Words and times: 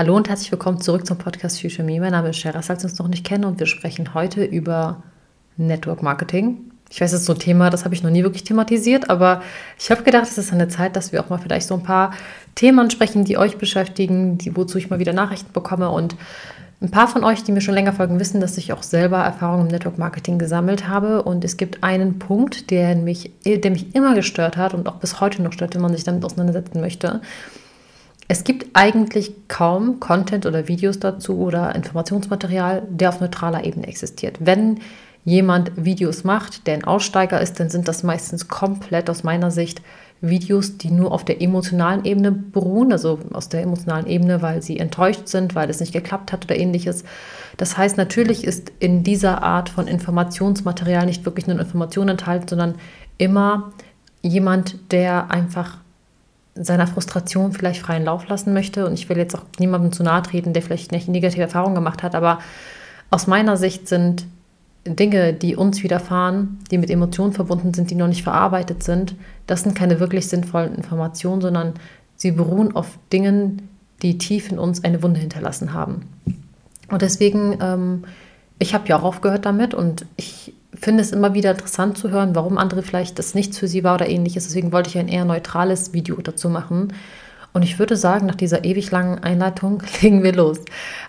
Hallo 0.00 0.16
und 0.16 0.30
herzlich 0.30 0.50
willkommen 0.50 0.80
zurück 0.80 1.06
zum 1.06 1.18
Podcast 1.18 1.60
Future 1.60 1.82
Me. 1.82 2.00
Mein 2.00 2.12
Name 2.12 2.30
ist 2.30 2.38
Sheraz, 2.38 2.68
falls 2.68 2.80
Sie 2.80 2.88
uns 2.88 2.98
noch 2.98 3.08
nicht 3.08 3.22
kennen 3.22 3.44
und 3.44 3.58
wir 3.58 3.66
sprechen 3.66 4.14
heute 4.14 4.42
über 4.42 5.02
Network 5.58 6.02
Marketing. 6.02 6.56
Ich 6.88 7.02
weiß, 7.02 7.12
es 7.12 7.20
ist 7.20 7.26
so 7.26 7.34
ein 7.34 7.38
Thema, 7.38 7.68
das 7.68 7.84
habe 7.84 7.94
ich 7.94 8.02
noch 8.02 8.08
nie 8.08 8.22
wirklich 8.22 8.44
thematisiert, 8.44 9.10
aber 9.10 9.42
ich 9.78 9.90
habe 9.90 10.02
gedacht, 10.02 10.22
es 10.22 10.38
ist 10.38 10.54
eine 10.54 10.68
Zeit, 10.68 10.96
dass 10.96 11.12
wir 11.12 11.22
auch 11.22 11.28
mal 11.28 11.36
vielleicht 11.36 11.66
so 11.66 11.74
ein 11.74 11.82
paar 11.82 12.14
Themen 12.54 12.78
ansprechen, 12.78 13.26
die 13.26 13.36
euch 13.36 13.58
beschäftigen, 13.58 14.38
die, 14.38 14.56
wozu 14.56 14.78
ich 14.78 14.88
mal 14.88 15.00
wieder 15.00 15.12
Nachrichten 15.12 15.52
bekomme 15.52 15.90
und 15.90 16.16
ein 16.80 16.90
paar 16.90 17.06
von 17.06 17.22
euch, 17.22 17.44
die 17.44 17.52
mir 17.52 17.60
schon 17.60 17.74
länger 17.74 17.92
folgen, 17.92 18.18
wissen, 18.18 18.40
dass 18.40 18.56
ich 18.56 18.72
auch 18.72 18.82
selber 18.82 19.18
Erfahrungen 19.18 19.66
im 19.66 19.72
Network 19.72 19.98
Marketing 19.98 20.38
gesammelt 20.38 20.88
habe. 20.88 21.24
Und 21.24 21.44
es 21.44 21.58
gibt 21.58 21.84
einen 21.84 22.18
Punkt, 22.18 22.70
der 22.70 22.96
mich, 22.96 23.32
der 23.44 23.70
mich 23.70 23.94
immer 23.94 24.14
gestört 24.14 24.56
hat 24.56 24.72
und 24.72 24.88
auch 24.88 24.96
bis 24.96 25.20
heute 25.20 25.42
noch 25.42 25.52
stört, 25.52 25.74
wenn 25.74 25.82
man 25.82 25.92
sich 25.92 26.04
damit 26.04 26.24
auseinandersetzen 26.24 26.80
möchte. 26.80 27.20
Es 28.32 28.44
gibt 28.44 28.59
eigentlich 28.74 29.32
kaum 29.48 30.00
Content 30.00 30.46
oder 30.46 30.68
Videos 30.68 30.98
dazu 30.98 31.38
oder 31.38 31.74
Informationsmaterial, 31.74 32.82
der 32.88 33.10
auf 33.10 33.20
neutraler 33.20 33.64
Ebene 33.64 33.86
existiert. 33.86 34.38
Wenn 34.40 34.80
jemand 35.24 35.72
Videos 35.76 36.24
macht, 36.24 36.66
der 36.66 36.74
ein 36.74 36.84
Aussteiger 36.84 37.40
ist, 37.40 37.60
dann 37.60 37.70
sind 37.70 37.88
das 37.88 38.02
meistens 38.02 38.48
komplett 38.48 39.10
aus 39.10 39.22
meiner 39.22 39.50
Sicht 39.50 39.82
Videos, 40.22 40.76
die 40.76 40.90
nur 40.90 41.12
auf 41.12 41.24
der 41.24 41.40
emotionalen 41.40 42.04
Ebene 42.04 42.30
beruhen, 42.30 42.92
also 42.92 43.18
aus 43.32 43.48
der 43.48 43.62
emotionalen 43.62 44.06
Ebene, 44.06 44.42
weil 44.42 44.62
sie 44.62 44.78
enttäuscht 44.78 45.28
sind, 45.28 45.54
weil 45.54 45.70
es 45.70 45.80
nicht 45.80 45.92
geklappt 45.92 46.32
hat 46.32 46.44
oder 46.44 46.56
ähnliches. 46.56 47.04
Das 47.56 47.78
heißt, 47.78 47.96
natürlich 47.96 48.44
ist 48.44 48.70
in 48.80 49.02
dieser 49.02 49.42
Art 49.42 49.70
von 49.70 49.86
Informationsmaterial 49.86 51.06
nicht 51.06 51.24
wirklich 51.24 51.46
nur 51.46 51.58
Informationen 51.58 52.10
enthalten, 52.10 52.48
sondern 52.48 52.74
immer 53.16 53.72
jemand, 54.22 54.92
der 54.92 55.30
einfach 55.30 55.78
seiner 56.54 56.86
Frustration 56.86 57.52
vielleicht 57.52 57.80
freien 57.80 58.04
Lauf 58.04 58.28
lassen 58.28 58.52
möchte. 58.52 58.86
Und 58.86 58.94
ich 58.94 59.08
will 59.08 59.16
jetzt 59.16 59.34
auch 59.34 59.44
niemandem 59.58 59.92
zu 59.92 60.02
nahe 60.02 60.22
treten, 60.22 60.52
der 60.52 60.62
vielleicht 60.62 60.92
eine 60.92 61.02
negative 61.04 61.42
Erfahrung 61.42 61.74
gemacht 61.74 62.02
hat, 62.02 62.14
aber 62.14 62.40
aus 63.10 63.26
meiner 63.26 63.56
Sicht 63.56 63.88
sind 63.88 64.26
Dinge, 64.86 65.34
die 65.34 65.56
uns 65.56 65.82
widerfahren, 65.82 66.58
die 66.70 66.78
mit 66.78 66.90
Emotionen 66.90 67.32
verbunden 67.32 67.74
sind, 67.74 67.90
die 67.90 67.94
noch 67.94 68.08
nicht 68.08 68.22
verarbeitet 68.22 68.82
sind, 68.82 69.14
das 69.46 69.62
sind 69.62 69.74
keine 69.74 70.00
wirklich 70.00 70.28
sinnvollen 70.28 70.74
Informationen, 70.74 71.42
sondern 71.42 71.74
sie 72.16 72.30
beruhen 72.30 72.74
auf 72.74 72.98
Dingen, 73.12 73.68
die 74.02 74.16
tief 74.16 74.50
in 74.50 74.58
uns 74.58 74.82
eine 74.82 75.02
Wunde 75.02 75.20
hinterlassen 75.20 75.74
haben. 75.74 76.08
Und 76.88 77.02
deswegen, 77.02 77.58
ähm, 77.60 78.04
ich 78.58 78.72
habe 78.74 78.88
ja 78.88 78.98
auch 78.98 79.02
aufgehört 79.02 79.44
damit 79.44 79.74
und 79.74 80.06
ich 80.16 80.54
finde 80.80 81.02
es 81.02 81.12
immer 81.12 81.34
wieder 81.34 81.52
interessant 81.52 81.98
zu 81.98 82.10
hören, 82.10 82.34
warum 82.34 82.58
andere 82.58 82.82
vielleicht 82.82 83.18
das 83.18 83.34
nichts 83.34 83.58
für 83.58 83.68
sie 83.68 83.84
war 83.84 83.94
oder 83.94 84.08
ähnliches. 84.08 84.46
Deswegen 84.46 84.72
wollte 84.72 84.90
ich 84.90 84.98
ein 84.98 85.08
eher 85.08 85.24
neutrales 85.24 85.92
Video 85.92 86.16
dazu 86.16 86.48
machen. 86.48 86.92
Und 87.52 87.62
ich 87.62 87.78
würde 87.78 87.96
sagen, 87.96 88.26
nach 88.26 88.36
dieser 88.36 88.64
ewig 88.64 88.90
langen 88.90 89.18
Einleitung 89.18 89.82
legen 90.02 90.22
wir 90.22 90.32
los. 90.32 90.58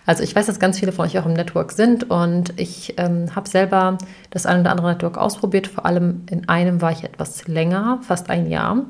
Also 0.05 0.23
ich 0.23 0.35
weiß, 0.35 0.47
dass 0.47 0.59
ganz 0.59 0.79
viele 0.79 0.91
von 0.91 1.05
euch 1.05 1.19
auch 1.19 1.25
im 1.25 1.33
Network 1.33 1.71
sind 1.71 2.09
und 2.09 2.59
ich 2.59 2.95
ähm, 2.97 3.35
habe 3.35 3.47
selber 3.47 3.97
das 4.31 4.45
ein 4.45 4.61
oder 4.61 4.71
andere 4.71 4.89
Network 4.89 5.17
ausprobiert. 5.17 5.67
Vor 5.67 5.85
allem 5.85 6.23
in 6.29 6.49
einem 6.49 6.81
war 6.81 6.91
ich 6.91 7.03
etwas 7.03 7.47
länger, 7.47 7.99
fast 8.01 8.29
ein 8.29 8.49
Jahr. 8.49 8.85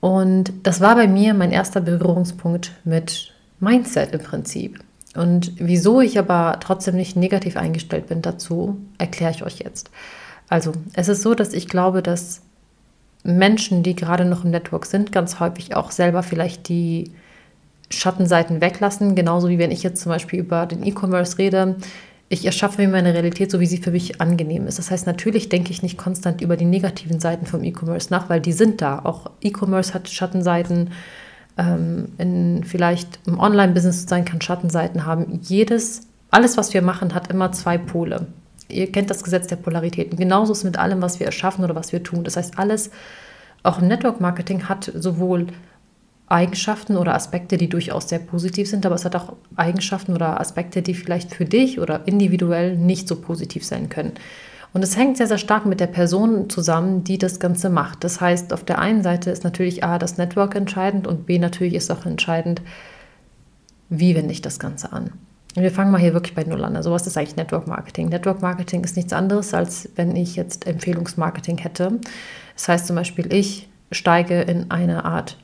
Und 0.00 0.52
das 0.62 0.80
war 0.80 0.94
bei 0.96 1.06
mir 1.06 1.34
mein 1.34 1.52
erster 1.52 1.80
Berührungspunkt 1.80 2.72
mit 2.84 3.32
Mindset 3.60 4.12
im 4.12 4.20
Prinzip. 4.20 4.80
Und 5.14 5.52
wieso 5.56 6.00
ich 6.00 6.18
aber 6.18 6.58
trotzdem 6.60 6.96
nicht 6.96 7.16
negativ 7.16 7.56
eingestellt 7.56 8.08
bin 8.08 8.22
dazu, 8.22 8.78
erkläre 8.98 9.30
ich 9.30 9.44
euch 9.44 9.58
jetzt. 9.58 9.90
Also, 10.48 10.72
es 10.94 11.08
ist 11.08 11.22
so, 11.22 11.34
dass 11.34 11.52
ich 11.52 11.68
glaube, 11.68 12.02
dass 12.02 12.42
Menschen, 13.22 13.82
die 13.82 13.94
gerade 13.94 14.24
noch 14.24 14.44
im 14.44 14.50
Network 14.50 14.86
sind, 14.86 15.12
ganz 15.12 15.40
häufig 15.40 15.74
auch 15.74 15.90
selber 15.90 16.22
vielleicht 16.22 16.68
die 16.68 17.12
Schattenseiten 17.90 18.60
weglassen. 18.60 19.14
Genauso 19.14 19.48
wie 19.48 19.58
wenn 19.58 19.70
ich 19.70 19.82
jetzt 19.82 20.02
zum 20.02 20.10
Beispiel 20.10 20.40
über 20.40 20.66
den 20.66 20.84
E-Commerce 20.84 21.38
rede. 21.38 21.76
Ich 22.28 22.44
erschaffe 22.44 22.82
mir 22.82 22.88
meine 22.88 23.14
Realität 23.14 23.50
so, 23.50 23.60
wie 23.60 23.66
sie 23.66 23.78
für 23.78 23.92
mich 23.92 24.20
angenehm 24.20 24.66
ist. 24.66 24.78
Das 24.78 24.90
heißt, 24.90 25.06
natürlich 25.06 25.48
denke 25.48 25.70
ich 25.70 25.82
nicht 25.82 25.98
konstant 25.98 26.40
über 26.40 26.56
die 26.56 26.64
negativen 26.64 27.20
Seiten 27.20 27.46
vom 27.46 27.62
E-Commerce 27.62 28.08
nach, 28.10 28.28
weil 28.28 28.40
die 28.40 28.52
sind 28.52 28.82
da. 28.82 29.00
Auch 29.04 29.30
E-Commerce 29.40 29.94
hat 29.94 30.08
Schattenseiten 30.08 30.90
ähm, 31.56 32.12
in, 32.18 32.64
vielleicht 32.64 33.20
im 33.26 33.38
Online-Business 33.38 34.06
sein 34.08 34.24
kann 34.24 34.40
Schattenseiten 34.40 35.06
haben. 35.06 35.40
Jedes, 35.42 36.02
alles, 36.30 36.56
was 36.56 36.74
wir 36.74 36.82
machen, 36.82 37.14
hat 37.14 37.30
immer 37.30 37.52
zwei 37.52 37.78
Pole. 37.78 38.26
Ihr 38.68 38.90
kennt 38.90 39.10
das 39.10 39.22
Gesetz 39.22 39.46
der 39.46 39.56
Polaritäten. 39.56 40.16
Genauso 40.16 40.52
ist 40.52 40.58
es 40.58 40.64
mit 40.64 40.78
allem, 40.78 41.02
was 41.02 41.20
wir 41.20 41.26
erschaffen 41.26 41.64
oder 41.64 41.74
was 41.74 41.92
wir 41.92 42.02
tun. 42.02 42.24
Das 42.24 42.36
heißt, 42.36 42.58
alles, 42.58 42.90
auch 43.62 43.80
im 43.80 43.88
Network 43.88 44.20
Marketing, 44.20 44.68
hat 44.68 44.90
sowohl 44.94 45.46
Eigenschaften 46.26 46.96
oder 46.96 47.14
Aspekte, 47.14 47.58
die 47.58 47.68
durchaus 47.68 48.08
sehr 48.08 48.18
positiv 48.18 48.68
sind, 48.68 48.86
aber 48.86 48.94
es 48.94 49.04
hat 49.04 49.14
auch 49.14 49.34
Eigenschaften 49.56 50.14
oder 50.14 50.40
Aspekte, 50.40 50.80
die 50.80 50.94
vielleicht 50.94 51.34
für 51.34 51.44
dich 51.44 51.78
oder 51.78 52.08
individuell 52.08 52.76
nicht 52.76 53.06
so 53.06 53.16
positiv 53.16 53.64
sein 53.64 53.90
können. 53.90 54.12
Und 54.74 54.82
es 54.82 54.96
hängt 54.96 55.16
sehr, 55.16 55.28
sehr 55.28 55.38
stark 55.38 55.66
mit 55.66 55.78
der 55.78 55.86
Person 55.86 56.50
zusammen, 56.50 57.04
die 57.04 57.16
das 57.16 57.38
Ganze 57.38 57.70
macht. 57.70 58.02
Das 58.02 58.20
heißt, 58.20 58.52
auf 58.52 58.64
der 58.64 58.80
einen 58.80 59.04
Seite 59.04 59.30
ist 59.30 59.44
natürlich 59.44 59.84
A, 59.84 59.98
das 59.98 60.18
Network 60.18 60.56
entscheidend 60.56 61.06
und 61.06 61.26
B, 61.26 61.38
natürlich 61.38 61.74
ist 61.74 61.92
auch 61.92 62.04
entscheidend, 62.04 62.60
wie 63.88 64.16
wende 64.16 64.32
ich 64.32 64.42
das 64.42 64.58
Ganze 64.58 64.92
an. 64.92 65.12
Und 65.54 65.62
wir 65.62 65.70
fangen 65.70 65.92
mal 65.92 66.00
hier 66.00 66.12
wirklich 66.12 66.34
bei 66.34 66.42
Null 66.42 66.64
an. 66.64 66.74
Also 66.74 66.90
was 66.90 67.06
ist 67.06 67.16
eigentlich 67.16 67.36
Network 67.36 67.68
Marketing? 67.68 68.08
Network 68.08 68.42
Marketing 68.42 68.82
ist 68.82 68.96
nichts 68.96 69.12
anderes, 69.12 69.54
als 69.54 69.88
wenn 69.94 70.16
ich 70.16 70.34
jetzt 70.34 70.66
Empfehlungsmarketing 70.66 71.58
hätte. 71.58 72.00
Das 72.54 72.66
heißt 72.66 72.88
zum 72.88 72.96
Beispiel, 72.96 73.32
ich 73.32 73.68
steige 73.92 74.40
in 74.42 74.72
eine 74.72 75.04
Art 75.04 75.38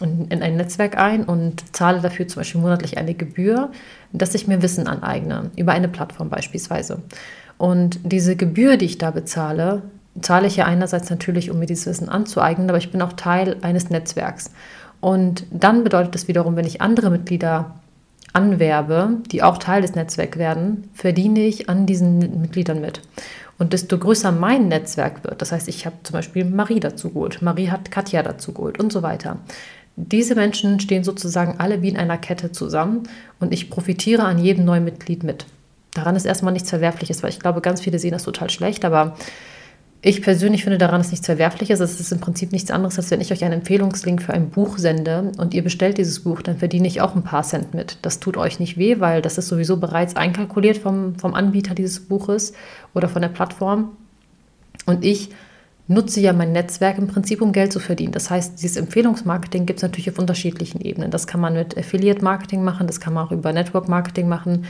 in 0.00 0.42
ein 0.42 0.56
Netzwerk 0.56 0.98
ein 0.98 1.22
und 1.22 1.74
zahle 1.74 2.00
dafür 2.00 2.26
zum 2.26 2.40
Beispiel 2.40 2.60
monatlich 2.60 2.98
eine 2.98 3.14
Gebühr, 3.14 3.70
dass 4.12 4.34
ich 4.34 4.48
mir 4.48 4.60
Wissen 4.60 4.88
aneigne, 4.88 5.52
über 5.56 5.70
eine 5.70 5.88
Plattform 5.88 6.30
beispielsweise. 6.30 7.00
Und 7.58 8.00
diese 8.02 8.36
Gebühr, 8.36 8.76
die 8.76 8.86
ich 8.86 8.98
da 8.98 9.10
bezahle, 9.10 9.82
zahle 10.20 10.46
ich 10.46 10.56
ja 10.56 10.66
einerseits 10.66 11.10
natürlich, 11.10 11.50
um 11.50 11.58
mir 11.58 11.66
dieses 11.66 11.86
Wissen 11.86 12.08
anzueignen, 12.08 12.68
aber 12.68 12.78
ich 12.78 12.92
bin 12.92 13.02
auch 13.02 13.12
Teil 13.14 13.56
eines 13.62 13.90
Netzwerks. 13.90 14.50
Und 15.00 15.44
dann 15.50 15.84
bedeutet 15.84 16.14
das 16.14 16.28
wiederum, 16.28 16.56
wenn 16.56 16.66
ich 16.66 16.80
andere 16.80 17.10
Mitglieder 17.10 17.74
anwerbe, 18.32 19.18
die 19.30 19.42
auch 19.42 19.58
Teil 19.58 19.82
des 19.82 19.94
Netzwerks 19.94 20.38
werden, 20.38 20.88
verdiene 20.94 21.40
ich 21.40 21.68
an 21.68 21.86
diesen 21.86 22.40
Mitgliedern 22.40 22.80
mit. 22.80 23.00
Und 23.58 23.72
desto 23.72 23.98
größer 23.98 24.32
mein 24.32 24.68
Netzwerk 24.68 25.22
wird, 25.22 25.40
das 25.40 25.52
heißt, 25.52 25.68
ich 25.68 25.86
habe 25.86 25.96
zum 26.02 26.14
Beispiel 26.14 26.44
Marie 26.44 26.80
dazu 26.80 27.10
geholt, 27.10 27.40
Marie 27.42 27.70
hat 27.70 27.90
Katja 27.90 28.22
dazu 28.22 28.52
geholt 28.52 28.80
und 28.80 28.92
so 28.92 29.02
weiter. 29.02 29.38
Diese 29.96 30.34
Menschen 30.34 30.80
stehen 30.80 31.04
sozusagen 31.04 31.56
alle 31.58 31.80
wie 31.80 31.88
in 31.88 31.96
einer 31.96 32.18
Kette 32.18 32.50
zusammen 32.50 33.04
und 33.38 33.52
ich 33.52 33.70
profitiere 33.70 34.24
an 34.24 34.38
jedem 34.38 34.64
neuen 34.64 34.84
Mitglied 34.84 35.22
mit 35.22 35.46
daran 35.94 36.16
ist 36.16 36.26
erstmal 36.26 36.52
nichts 36.52 36.70
Verwerfliches, 36.70 37.22
weil 37.22 37.30
ich 37.30 37.40
glaube, 37.40 37.60
ganz 37.60 37.80
viele 37.80 37.98
sehen 37.98 38.12
das 38.12 38.24
total 38.24 38.50
schlecht, 38.50 38.84
aber 38.84 39.16
ich 40.06 40.20
persönlich 40.20 40.64
finde 40.64 40.76
daran 40.76 41.00
ist 41.00 41.12
nichts 41.12 41.24
Verwerfliches. 41.24 41.80
Es 41.80 41.98
ist 41.98 42.12
im 42.12 42.20
Prinzip 42.20 42.52
nichts 42.52 42.70
anderes, 42.70 42.98
als 42.98 43.10
wenn 43.10 43.22
ich 43.22 43.32
euch 43.32 43.42
einen 43.42 43.60
Empfehlungslink 43.60 44.20
für 44.20 44.34
ein 44.34 44.50
Buch 44.50 44.76
sende 44.76 45.32
und 45.38 45.54
ihr 45.54 45.64
bestellt 45.64 45.96
dieses 45.96 46.20
Buch, 46.20 46.42
dann 46.42 46.58
verdiene 46.58 46.86
ich 46.86 47.00
auch 47.00 47.16
ein 47.16 47.22
paar 47.22 47.42
Cent 47.42 47.72
mit. 47.72 47.96
Das 48.02 48.20
tut 48.20 48.36
euch 48.36 48.60
nicht 48.60 48.76
weh, 48.76 49.00
weil 49.00 49.22
das 49.22 49.38
ist 49.38 49.48
sowieso 49.48 49.78
bereits 49.78 50.14
einkalkuliert 50.14 50.76
vom, 50.76 51.14
vom 51.18 51.32
Anbieter 51.32 51.74
dieses 51.74 52.00
Buches 52.00 52.52
oder 52.92 53.08
von 53.08 53.22
der 53.22 53.30
Plattform. 53.30 53.96
Und 54.84 55.06
ich 55.06 55.30
nutze 55.88 56.20
ja 56.20 56.34
mein 56.34 56.52
Netzwerk 56.52 56.98
im 56.98 57.06
Prinzip, 57.06 57.40
um 57.40 57.52
Geld 57.52 57.72
zu 57.72 57.80
verdienen. 57.80 58.12
Das 58.12 58.28
heißt, 58.28 58.62
dieses 58.62 58.76
Empfehlungsmarketing 58.76 59.64
gibt 59.64 59.78
es 59.78 59.82
natürlich 59.82 60.10
auf 60.10 60.18
unterschiedlichen 60.18 60.82
Ebenen. 60.82 61.10
Das 61.10 61.26
kann 61.26 61.40
man 61.40 61.54
mit 61.54 61.78
Affiliate-Marketing 61.78 62.62
machen, 62.62 62.86
das 62.86 63.00
kann 63.00 63.14
man 63.14 63.26
auch 63.26 63.32
über 63.32 63.54
Network-Marketing 63.54 64.28
machen. 64.28 64.66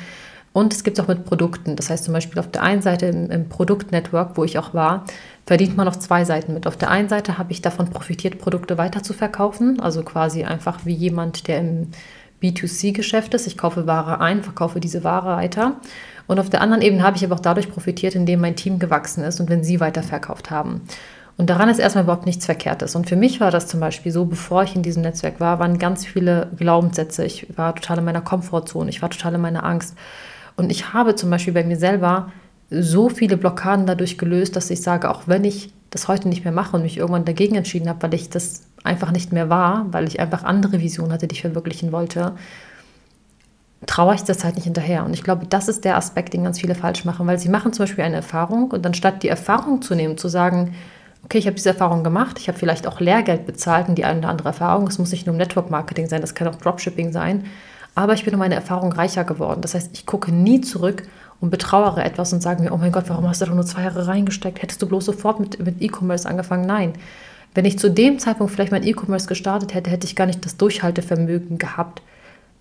Und 0.55 0.73
es 0.73 0.85
gibt 0.85 0.97
es 0.97 1.05
auch 1.05 1.09
mit 1.09 1.25
Produkten. 1.25 1.75
Das 1.75 1.91
heißt 1.91 2.05
zum 2.05 2.15
Beispiel 2.15 2.39
auf 2.39 2.49
der 2.49 2.63
einen 2.63 2.81
Seite 2.81 3.07
im, 3.07 3.29
im 3.29 3.49
Produktnetwork, 3.49 4.37
wo 4.37 4.45
ich 4.45 4.57
auch 4.57 4.73
war, 4.73 5.05
verdient 5.47 5.77
man 5.77 5.89
auf 5.89 5.99
zwei 5.99 6.25
Seiten 6.25 6.55
mit. 6.55 6.69
Auf 6.69 6.77
der 6.77 6.91
einen 6.91 7.09
Seite 7.09 7.39
habe 7.39 7.51
ich 7.51 7.61
davon 7.61 7.91
profitiert, 7.91 8.39
Produkte 8.39 8.79
weiter 8.79 9.03
zu 9.03 9.15
verkaufen. 9.15 9.81
Also 9.81 10.05
quasi 10.05 10.45
einfach 10.45 10.87
wie 10.87 10.95
jemand, 10.95 11.49
der 11.49 11.59
im 11.59 11.89
B2C-Geschäft 12.41 13.35
ist. 13.35 13.49
Ich 13.49 13.59
kaufe 13.59 13.89
Ware 13.89 14.21
ein, 14.21 14.45
verkaufe 14.45 14.79
diese 14.79 15.03
Ware 15.03 15.37
weiter. 15.37 15.75
Und 16.29 16.39
auf 16.39 16.51
der 16.51 16.61
anderen 16.61 16.83
Ebene 16.83 17.03
habe 17.03 17.17
ich 17.17 17.25
aber 17.25 17.35
auch 17.35 17.41
dadurch 17.41 17.69
profitiert, 17.69 18.15
indem 18.15 18.41
mein 18.41 18.55
Team 18.55 18.79
gewachsen 18.79 19.25
ist 19.25 19.41
und 19.41 19.51
wenn 19.51 19.65
sie 19.65 19.81
weiterverkauft 19.81 20.53
haben. 20.53 20.83
Und 21.37 21.51
daran 21.51 21.69
ist 21.69 21.81
erstmal 21.81 22.05
überhaupt 22.05 22.27
nichts 22.27 22.47
Verkehrtes. 22.47 22.95
Und 22.95 23.09
für 23.09 23.17
mich 23.17 23.41
war 23.41 23.51
das 23.51 23.67
zum 23.67 23.81
Beispiel 23.81 24.13
so, 24.13 24.25
bevor 24.25 24.63
ich 24.63 24.77
in 24.77 24.85
diesem 24.85 25.03
Netzwerk 25.03 25.41
war, 25.41 25.59
waren 25.59 25.81
ganz 25.81 26.07
viele 26.07 26.49
Glaubenssätze. 26.57 27.25
Ich 27.25 27.59
war 27.59 27.75
total 27.75 27.99
in 27.99 28.05
meiner 28.05 28.21
Komfortzone, 28.21 28.89
ich 28.89 29.03
war 29.03 29.11
total 29.11 29.35
in 29.35 29.41
meiner 29.41 29.65
Angst. 29.65 29.97
Und 30.57 30.71
ich 30.71 30.93
habe 30.93 31.15
zum 31.15 31.31
Beispiel 31.31 31.53
bei 31.53 31.65
mir 31.65 31.77
selber 31.77 32.33
so 32.71 33.09
viele 33.09 33.37
Blockaden 33.37 33.87
dadurch 33.87 34.19
gelöst, 34.19 34.57
dass 34.57 34.71
ich 34.71 34.83
sage, 34.83 35.11
auch 35.11 35.23
wenn 35.27 35.45
ich 35.45 35.73
das 35.91 36.09
heute 36.09 36.29
nicht 36.29 36.45
mehr 36.45 36.53
mache 36.53 36.77
und 36.77 36.83
mich 36.83 36.97
irgendwann 36.97 37.25
dagegen 37.25 37.55
entschieden 37.55 37.89
habe, 37.89 38.03
weil 38.03 38.15
ich 38.15 38.31
das 38.31 38.63
einfach 38.83 39.13
nicht 39.13 39.33
mehr 39.33 39.49
war, 39.49 39.87
weil 39.93 40.07
ich 40.07 40.21
einfach 40.21 40.45
andere 40.45 40.81
Visionen 40.81 41.13
hatte, 41.13 41.27
die 41.27 41.35
ich 41.35 41.43
verwirklichen 41.43 41.93
wollte, 41.93 42.33
traue 43.87 44.15
ich 44.15 44.23
der 44.23 44.37
Zeit 44.37 44.57
nicht 44.57 44.65
hinterher. 44.65 45.05
Und 45.05 45.15
ich 45.15 45.23
glaube, 45.23 45.47
das 45.47 45.69
ist 45.69 45.85
der 45.85 45.97
Aspekt, 45.97 46.33
den 46.33 46.45
ganz 46.45 46.61
viele 46.61 46.75
falsch 46.75 47.05
machen, 47.05 47.27
weil 47.27 47.39
sie 47.39 47.49
machen 47.49 47.73
zum 47.73 47.85
Beispiel 47.85 48.05
eine 48.05 48.17
Erfahrung 48.17 48.71
und 48.71 48.85
dann 48.85 48.95
statt 48.95 49.23
die 49.23 49.29
Erfahrung 49.29 49.83
zu 49.83 49.95
nehmen, 49.95 50.19
zu 50.19 50.29
sagen, 50.29 50.75
okay, 51.25 51.39
ich 51.39 51.47
habe 51.47 51.55
diese 51.55 51.71
Erfahrung 51.71 52.05
gemacht, 52.05 52.39
ich 52.39 52.49
habe 52.49 52.59
vielleicht 52.59 52.87
auch 52.87 53.01
Lehrgeld 53.01 53.47
bezahlt 53.47 53.89
in 53.89 53.95
die 53.95 54.05
eine 54.05 54.21
oder 54.21 54.29
andere 54.29 54.49
Erfahrung, 54.49 54.87
es 54.87 54.99
muss 54.99 55.11
nicht 55.11 55.27
nur 55.27 55.37
Network 55.37 55.71
Marketing 55.71 56.09
sein, 56.09 56.21
das 56.21 56.35
kann 56.35 56.49
auch 56.49 56.57
Dropshipping 56.57 57.13
sein, 57.13 57.45
aber 57.95 58.15
ich 58.15 58.25
bin 58.25 58.35
um 58.35 58.41
meine 58.41 58.55
Erfahrung 58.55 58.93
reicher 58.93 59.25
geworden. 59.25 59.61
Das 59.61 59.75
heißt, 59.75 59.91
ich 59.93 60.07
gucke 60.07 60.33
nie 60.33 60.61
zurück 60.61 61.05
und 61.41 61.51
betrauere 61.51 62.05
etwas 62.05 62.33
und 62.33 62.43
sage 62.43 62.63
mir, 62.63 62.73
oh 62.73 62.77
mein 62.77 62.93
Gott, 62.93 63.09
warum 63.09 63.29
hast 63.29 63.41
du 63.41 63.47
doch 63.47 63.55
nur 63.55 63.67
zwei 63.67 63.83
Jahre 63.83 64.07
reingesteckt? 64.07 64.63
Hättest 64.63 64.83
du 64.83 64.89
bloß 64.89 65.05
sofort 65.05 65.41
mit, 65.41 65.65
mit 65.65 65.81
E-Commerce 65.81 66.29
angefangen? 66.29 66.67
Nein. 66.67 66.95
Wenn 67.55 67.65
ich 67.65 67.79
zu 67.79 67.89
dem 67.89 68.19
Zeitpunkt 68.19 68.53
vielleicht 68.53 68.73
mein 68.73 68.83
E-Commerce 68.87 69.29
gestartet 69.29 69.75
hätte, 69.75 69.91
hätte 69.91 70.07
ich 70.07 70.17
gar 70.17 70.27
nicht 70.27 70.45
das 70.45 70.57
Durchhaltevermögen 70.57 71.59
gehabt, 71.59 72.03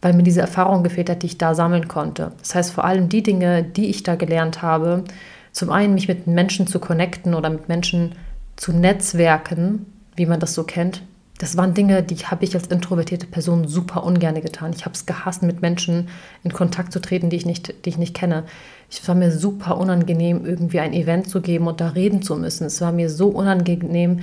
weil 0.02 0.14
mir 0.14 0.24
diese 0.24 0.42
Erfahrung 0.42 0.84
gefehlt 0.84 1.10
hat, 1.10 1.24
die 1.24 1.28
ich 1.28 1.38
da 1.40 1.56
sammeln 1.56 1.88
konnte. 1.88 2.32
Das 2.40 2.54
heißt, 2.54 2.72
vor 2.72 2.86
allem 2.86 3.10
die 3.10 3.24
Dinge, 3.24 3.64
die 3.64 3.90
ich 3.90 4.04
da 4.04 4.16
gelernt 4.16 4.62
habe, 4.62 5.04
zum 5.52 5.72
einen 5.72 5.96
mich 5.96 6.08
mit 6.08 6.28
Menschen 6.28 6.68
zu 6.68 6.80
connecten 6.80 7.34
oder 7.34 7.50
mit 7.50 7.70
Menschen 7.70 8.14
zu 8.56 8.72
netzwerken, 8.72 9.86
wie 10.16 10.26
man 10.26 10.40
das 10.40 10.54
so 10.54 10.64
kennt, 10.64 11.02
das 11.40 11.58
waren 11.58 11.74
Dinge, 11.74 12.04
die 12.04 12.16
habe 12.18 12.46
ich 12.46 12.54
als 12.56 12.68
introvertierte 12.68 13.26
Person 13.26 13.68
super 13.68 14.04
ungern 14.04 14.40
getan. 14.40 14.72
Ich 14.76 14.86
habe 14.86 14.94
es 14.94 15.06
gehasst, 15.06 15.42
mit 15.42 15.62
Menschen 15.62 16.10
in 16.44 16.54
Kontakt 16.54 16.94
zu 16.94 17.02
treten, 17.02 17.30
die 17.30 17.38
ich 17.38 17.46
nicht, 17.46 17.86
die 17.86 17.90
ich 17.90 17.98
nicht 17.98 18.14
kenne. 18.14 18.44
Es 18.90 19.06
war 19.08 19.16
mir 19.16 19.32
super 19.32 19.78
unangenehm, 19.78 20.46
irgendwie 20.46 20.80
ein 20.80 20.94
Event 20.94 21.28
zu 21.28 21.42
geben 21.42 21.68
und 21.68 21.82
da 21.82 21.90
reden 21.90 22.22
zu 22.22 22.36
müssen. 22.36 22.66
Es 22.66 22.80
war 22.82 22.92
mir 22.92 23.10
so 23.10 23.30
unangenehm, 23.30 24.20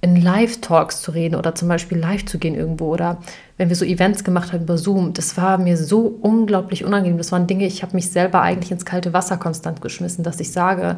in 0.00 0.16
Live-Talks 0.16 1.02
zu 1.02 1.10
reden 1.10 1.34
oder 1.34 1.54
zum 1.54 1.68
Beispiel 1.68 1.98
live 1.98 2.24
zu 2.26 2.38
gehen 2.38 2.54
irgendwo 2.54 2.92
oder 2.92 3.18
wenn 3.56 3.68
wir 3.68 3.76
so 3.76 3.84
Events 3.84 4.24
gemacht 4.24 4.52
haben 4.52 4.62
über 4.62 4.78
Zoom. 4.78 5.12
Das 5.12 5.36
war 5.36 5.58
mir 5.58 5.76
so 5.76 6.18
unglaublich 6.20 6.84
unangenehm. 6.84 7.18
Das 7.18 7.32
waren 7.32 7.46
Dinge, 7.46 7.66
ich 7.66 7.82
habe 7.82 7.96
mich 7.96 8.10
selber 8.10 8.42
eigentlich 8.42 8.70
ins 8.70 8.84
kalte 8.84 9.12
Wasser 9.12 9.36
konstant 9.36 9.80
geschmissen, 9.80 10.22
dass 10.22 10.40
ich 10.40 10.52
sage, 10.52 10.96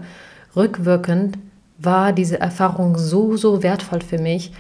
rückwirkend 0.57 1.39
war 1.79 2.13
diese 2.13 2.41
Erfahrung 2.41 2.99
so, 2.99 3.37
so 3.37 3.63
wertvoll 3.63 4.01
für 4.03 4.19
mich. 4.19 4.53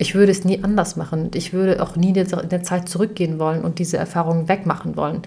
Ich 0.00 0.14
würde 0.14 0.30
es 0.30 0.44
nie 0.44 0.62
anders 0.62 0.96
machen. 0.96 1.30
Ich 1.34 1.52
würde 1.52 1.82
auch 1.82 1.96
nie 1.96 2.10
in 2.10 2.48
der 2.48 2.62
Zeit 2.62 2.88
zurückgehen 2.88 3.38
wollen 3.38 3.62
und 3.62 3.80
diese 3.80 3.96
Erfahrung 3.96 4.48
wegmachen 4.48 4.96
wollen. 4.96 5.22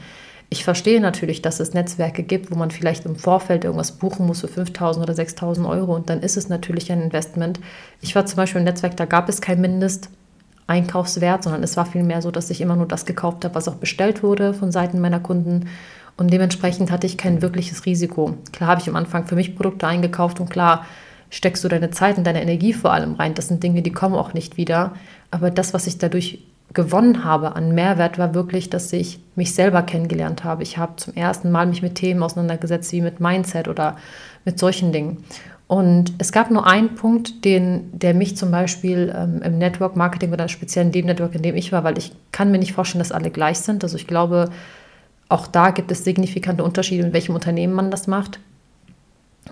Ich 0.49 0.63
verstehe 0.65 0.99
natürlich, 0.99 1.41
dass 1.41 1.61
es 1.61 1.73
Netzwerke 1.73 2.23
gibt, 2.23 2.51
wo 2.51 2.55
man 2.55 2.71
vielleicht 2.71 3.05
im 3.05 3.15
Vorfeld 3.15 3.63
irgendwas 3.63 3.93
buchen 3.93 4.27
muss 4.27 4.41
für 4.41 4.47
5.000 4.47 5.01
oder 5.01 5.13
6.000 5.13 5.67
Euro 5.67 5.95
und 5.95 6.09
dann 6.09 6.21
ist 6.21 6.35
es 6.35 6.49
natürlich 6.49 6.91
ein 6.91 7.01
Investment. 7.01 7.59
Ich 8.01 8.15
war 8.15 8.25
zum 8.25 8.35
Beispiel 8.35 8.59
im 8.59 8.65
Netzwerk, 8.65 8.97
da 8.97 9.05
gab 9.05 9.29
es 9.29 9.39
kein 9.39 9.61
Mindesteinkaufswert, 9.61 11.43
sondern 11.43 11.63
es 11.63 11.77
war 11.77 11.85
vielmehr 11.85 12.21
so, 12.21 12.31
dass 12.31 12.49
ich 12.49 12.59
immer 12.59 12.75
nur 12.75 12.87
das 12.87 13.05
gekauft 13.05 13.45
habe, 13.45 13.55
was 13.55 13.69
auch 13.69 13.75
bestellt 13.75 14.23
wurde 14.23 14.53
von 14.53 14.73
Seiten 14.73 14.99
meiner 14.99 15.21
Kunden. 15.21 15.69
Und 16.17 16.33
dementsprechend 16.33 16.91
hatte 16.91 17.07
ich 17.07 17.17
kein 17.17 17.41
wirkliches 17.41 17.85
Risiko. 17.85 18.35
Klar 18.51 18.71
habe 18.71 18.81
ich 18.81 18.89
am 18.89 18.97
Anfang 18.97 19.27
für 19.27 19.35
mich 19.35 19.55
Produkte 19.55 19.87
eingekauft 19.87 20.41
und 20.41 20.49
klar 20.49 20.85
steckst 21.31 21.63
du 21.63 21.67
deine 21.67 21.89
Zeit 21.89 22.17
und 22.17 22.27
deine 22.27 22.41
Energie 22.41 22.73
vor 22.73 22.93
allem 22.93 23.15
rein. 23.15 23.33
Das 23.33 23.47
sind 23.47 23.63
Dinge, 23.63 23.81
die 23.81 23.91
kommen 23.91 24.15
auch 24.15 24.35
nicht 24.35 24.57
wieder. 24.57 24.93
Aber 25.31 25.49
das, 25.49 25.73
was 25.73 25.87
ich 25.87 25.97
dadurch 25.97 26.39
gewonnen 26.73 27.23
habe 27.23 27.55
an 27.55 27.73
Mehrwert, 27.73 28.19
war 28.19 28.35
wirklich, 28.35 28.69
dass 28.69 28.93
ich 28.93 29.19
mich 29.35 29.53
selber 29.53 29.81
kennengelernt 29.81 30.43
habe. 30.43 30.63
Ich 30.63 30.77
habe 30.77 30.97
zum 30.97 31.15
ersten 31.15 31.49
Mal 31.51 31.65
mich 31.65 31.81
mit 31.81 31.95
Themen 31.95 32.21
auseinandergesetzt, 32.21 32.91
wie 32.91 33.01
mit 33.01 33.19
Mindset 33.19 33.67
oder 33.67 33.97
mit 34.45 34.59
solchen 34.59 34.91
Dingen. 34.91 35.23
Und 35.67 36.13
es 36.17 36.33
gab 36.33 36.51
nur 36.51 36.67
einen 36.67 36.95
Punkt, 36.95 37.45
den, 37.45 37.97
der 37.97 38.13
mich 38.13 38.35
zum 38.35 38.51
Beispiel 38.51 39.13
ähm, 39.17 39.41
im 39.41 39.57
Network 39.57 39.95
Marketing 39.95 40.33
oder 40.33 40.49
speziell 40.49 40.85
in 40.85 40.91
dem 40.91 41.05
Network, 41.05 41.33
in 41.33 41.43
dem 41.43 41.55
ich 41.55 41.71
war, 41.71 41.85
weil 41.85 41.97
ich 41.97 42.11
kann 42.33 42.51
mir 42.51 42.59
nicht 42.59 42.73
vorstellen, 42.73 42.99
dass 42.99 43.13
alle 43.13 43.31
gleich 43.31 43.59
sind. 43.59 43.83
Also 43.85 43.95
ich 43.95 44.05
glaube, 44.05 44.49
auch 45.29 45.47
da 45.47 45.71
gibt 45.71 45.89
es 45.91 46.03
signifikante 46.03 46.61
Unterschiede, 46.61 47.05
in 47.05 47.13
welchem 47.13 47.35
Unternehmen 47.35 47.73
man 47.73 47.89
das 47.89 48.07
macht. 48.07 48.41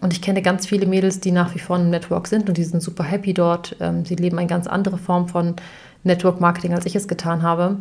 Und 0.01 0.13
ich 0.13 0.21
kenne 0.21 0.41
ganz 0.41 0.65
viele 0.65 0.85
Mädels, 0.85 1.19
die 1.19 1.31
nach 1.31 1.53
wie 1.55 1.59
vor 1.59 1.77
im 1.77 1.89
Network 1.89 2.27
sind 2.27 2.47
und 2.47 2.57
die 2.57 2.63
sind 2.63 2.81
super 2.81 3.03
happy 3.03 3.33
dort. 3.33 3.75
Ähm, 3.79 4.05
sie 4.05 4.15
leben 4.15 4.37
eine 4.37 4.47
ganz 4.47 4.67
andere 4.67 4.97
Form 4.97 5.27
von 5.27 5.55
Network 6.03 6.39
Marketing, 6.39 6.73
als 6.73 6.85
ich 6.85 6.95
es 6.95 7.07
getan 7.07 7.41
habe. 7.41 7.77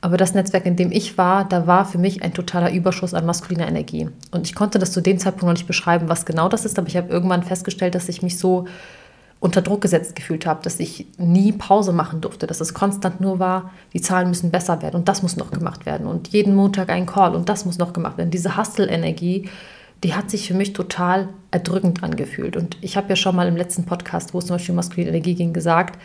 Aber 0.00 0.16
das 0.16 0.34
Netzwerk, 0.34 0.64
in 0.64 0.76
dem 0.76 0.92
ich 0.92 1.18
war, 1.18 1.44
da 1.44 1.66
war 1.66 1.84
für 1.84 1.98
mich 1.98 2.22
ein 2.22 2.32
totaler 2.32 2.72
Überschuss 2.72 3.12
an 3.12 3.26
maskuliner 3.26 3.68
Energie. 3.68 4.08
Und 4.30 4.46
ich 4.46 4.54
konnte 4.54 4.78
das 4.78 4.92
zu 4.92 5.02
dem 5.02 5.18
Zeitpunkt 5.18 5.44
noch 5.44 5.52
nicht 5.52 5.66
beschreiben, 5.66 6.08
was 6.08 6.24
genau 6.24 6.48
das 6.48 6.64
ist, 6.64 6.78
aber 6.78 6.88
ich 6.88 6.96
habe 6.96 7.12
irgendwann 7.12 7.42
festgestellt, 7.42 7.94
dass 7.94 8.08
ich 8.08 8.22
mich 8.22 8.38
so 8.38 8.66
unter 9.40 9.62
Druck 9.62 9.80
gesetzt 9.80 10.16
gefühlt 10.16 10.46
habe, 10.46 10.62
dass 10.62 10.80
ich 10.80 11.06
nie 11.18 11.52
Pause 11.52 11.92
machen 11.92 12.20
durfte, 12.20 12.46
dass 12.46 12.60
es 12.60 12.74
konstant 12.74 13.20
nur 13.20 13.38
war, 13.38 13.70
die 13.92 14.00
Zahlen 14.00 14.28
müssen 14.28 14.50
besser 14.50 14.82
werden 14.82 14.96
und 14.96 15.08
das 15.08 15.22
muss 15.22 15.36
noch 15.36 15.50
gemacht 15.50 15.86
werden 15.86 16.06
und 16.06 16.28
jeden 16.28 16.54
Montag 16.54 16.90
ein 16.90 17.06
Call 17.06 17.34
und 17.34 17.48
das 17.48 17.64
muss 17.64 17.78
noch 17.78 17.94
gemacht 17.94 18.18
werden. 18.18 18.30
Diese 18.30 18.58
Hustle-Energie, 18.58 19.48
die 20.02 20.14
hat 20.14 20.30
sich 20.30 20.48
für 20.48 20.54
mich 20.54 20.72
total 20.72 21.28
erdrückend 21.50 22.02
angefühlt. 22.02 22.56
Und 22.56 22.76
ich 22.80 22.96
habe 22.96 23.10
ja 23.10 23.16
schon 23.16 23.36
mal 23.36 23.48
im 23.48 23.56
letzten 23.56 23.84
Podcast, 23.84 24.32
wo 24.32 24.38
es 24.38 24.46
zum 24.46 24.54
Beispiel 24.54 24.72
um 24.72 24.76
maskuline 24.76 25.10
Energie 25.10 25.34
ging, 25.34 25.52
gesagt, 25.52 25.98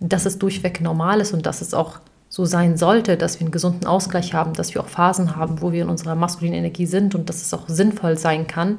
dass 0.00 0.26
es 0.26 0.38
durchweg 0.38 0.80
normal 0.80 1.20
ist 1.20 1.32
und 1.32 1.46
dass 1.46 1.60
es 1.60 1.74
auch 1.74 2.00
so 2.28 2.44
sein 2.44 2.76
sollte, 2.76 3.16
dass 3.16 3.40
wir 3.40 3.46
einen 3.46 3.52
gesunden 3.52 3.86
Ausgleich 3.86 4.34
haben, 4.34 4.52
dass 4.52 4.74
wir 4.74 4.82
auch 4.82 4.88
Phasen 4.88 5.36
haben, 5.36 5.62
wo 5.62 5.72
wir 5.72 5.82
in 5.82 5.88
unserer 5.88 6.14
maskulinen 6.14 6.58
Energie 6.58 6.86
sind 6.86 7.14
und 7.14 7.28
dass 7.28 7.40
es 7.40 7.54
auch 7.54 7.68
sinnvoll 7.68 8.18
sein 8.18 8.46
kann, 8.46 8.76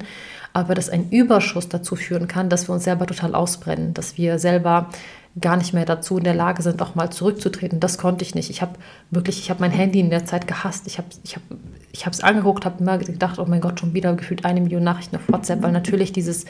aber 0.52 0.74
dass 0.74 0.88
ein 0.88 1.10
Überschuss 1.10 1.68
dazu 1.68 1.96
führen 1.96 2.28
kann, 2.28 2.48
dass 2.48 2.68
wir 2.68 2.74
uns 2.74 2.84
selber 2.84 3.06
total 3.06 3.34
ausbrennen, 3.34 3.92
dass 3.92 4.16
wir 4.16 4.38
selber 4.38 4.88
gar 5.40 5.56
nicht 5.56 5.72
mehr 5.72 5.84
dazu 5.84 6.18
in 6.18 6.24
der 6.24 6.34
Lage 6.34 6.62
sind, 6.62 6.80
auch 6.82 6.94
mal 6.94 7.10
zurückzutreten. 7.10 7.80
Das 7.80 7.98
konnte 7.98 8.24
ich 8.24 8.34
nicht. 8.34 8.50
Ich 8.50 8.62
habe 8.62 8.72
wirklich, 9.10 9.38
ich 9.40 9.50
habe 9.50 9.60
mein 9.60 9.70
Handy 9.70 10.00
in 10.00 10.10
der 10.10 10.24
Zeit 10.24 10.46
gehasst. 10.46 10.86
Ich 10.86 10.98
habe 10.98 11.08
ich 11.22 11.36
hab, 11.36 11.42
ich 11.92 12.06
es 12.06 12.22
angeguckt, 12.22 12.64
habe 12.64 12.80
immer 12.80 12.98
gedacht, 12.98 13.38
oh 13.38 13.46
mein 13.46 13.60
Gott, 13.60 13.80
schon 13.80 13.94
wieder 13.94 14.14
gefühlt 14.14 14.44
eine 14.44 14.60
Million 14.60 14.84
Nachrichten 14.84 15.16
auf 15.16 15.28
WhatsApp, 15.28 15.62
weil 15.62 15.72
natürlich 15.72 16.12
dieses 16.12 16.44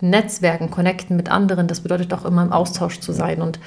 Netzwerken, 0.00 0.70
Connecten 0.70 1.16
mit 1.16 1.30
anderen, 1.30 1.66
das 1.66 1.80
bedeutet 1.80 2.12
auch 2.12 2.24
immer 2.24 2.42
im 2.42 2.52
Austausch 2.52 3.00
zu 3.00 3.12
sein. 3.12 3.42
Und 3.42 3.60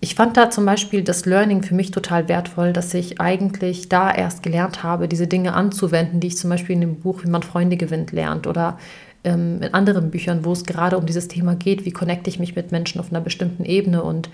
ich 0.00 0.14
fand 0.14 0.36
da 0.36 0.50
zum 0.50 0.66
Beispiel 0.66 1.02
das 1.02 1.24
Learning 1.24 1.62
für 1.62 1.74
mich 1.74 1.90
total 1.90 2.28
wertvoll, 2.28 2.72
dass 2.72 2.92
ich 2.92 3.20
eigentlich 3.20 3.88
da 3.88 4.12
erst 4.12 4.42
gelernt 4.42 4.82
habe, 4.82 5.08
diese 5.08 5.26
Dinge 5.26 5.54
anzuwenden, 5.54 6.20
die 6.20 6.28
ich 6.28 6.36
zum 6.36 6.50
Beispiel 6.50 6.74
in 6.74 6.82
dem 6.82 7.00
Buch 7.00 7.24
Wie 7.24 7.30
man 7.30 7.42
Freunde 7.42 7.76
gewinnt 7.76 8.12
lernt 8.12 8.46
oder 8.46 8.78
ähm, 9.24 9.62
in 9.62 9.74
anderen 9.74 10.10
Büchern, 10.10 10.44
wo 10.44 10.52
es 10.52 10.64
gerade 10.64 10.98
um 10.98 11.06
dieses 11.06 11.28
Thema 11.28 11.54
geht, 11.54 11.84
wie 11.84 11.92
connecte 11.92 12.28
ich 12.28 12.38
mich 12.38 12.54
mit 12.54 12.72
Menschen 12.72 13.00
auf 13.00 13.10
einer 13.10 13.20
bestimmten 13.20 13.64
Ebene 13.64 14.02
und 14.02 14.28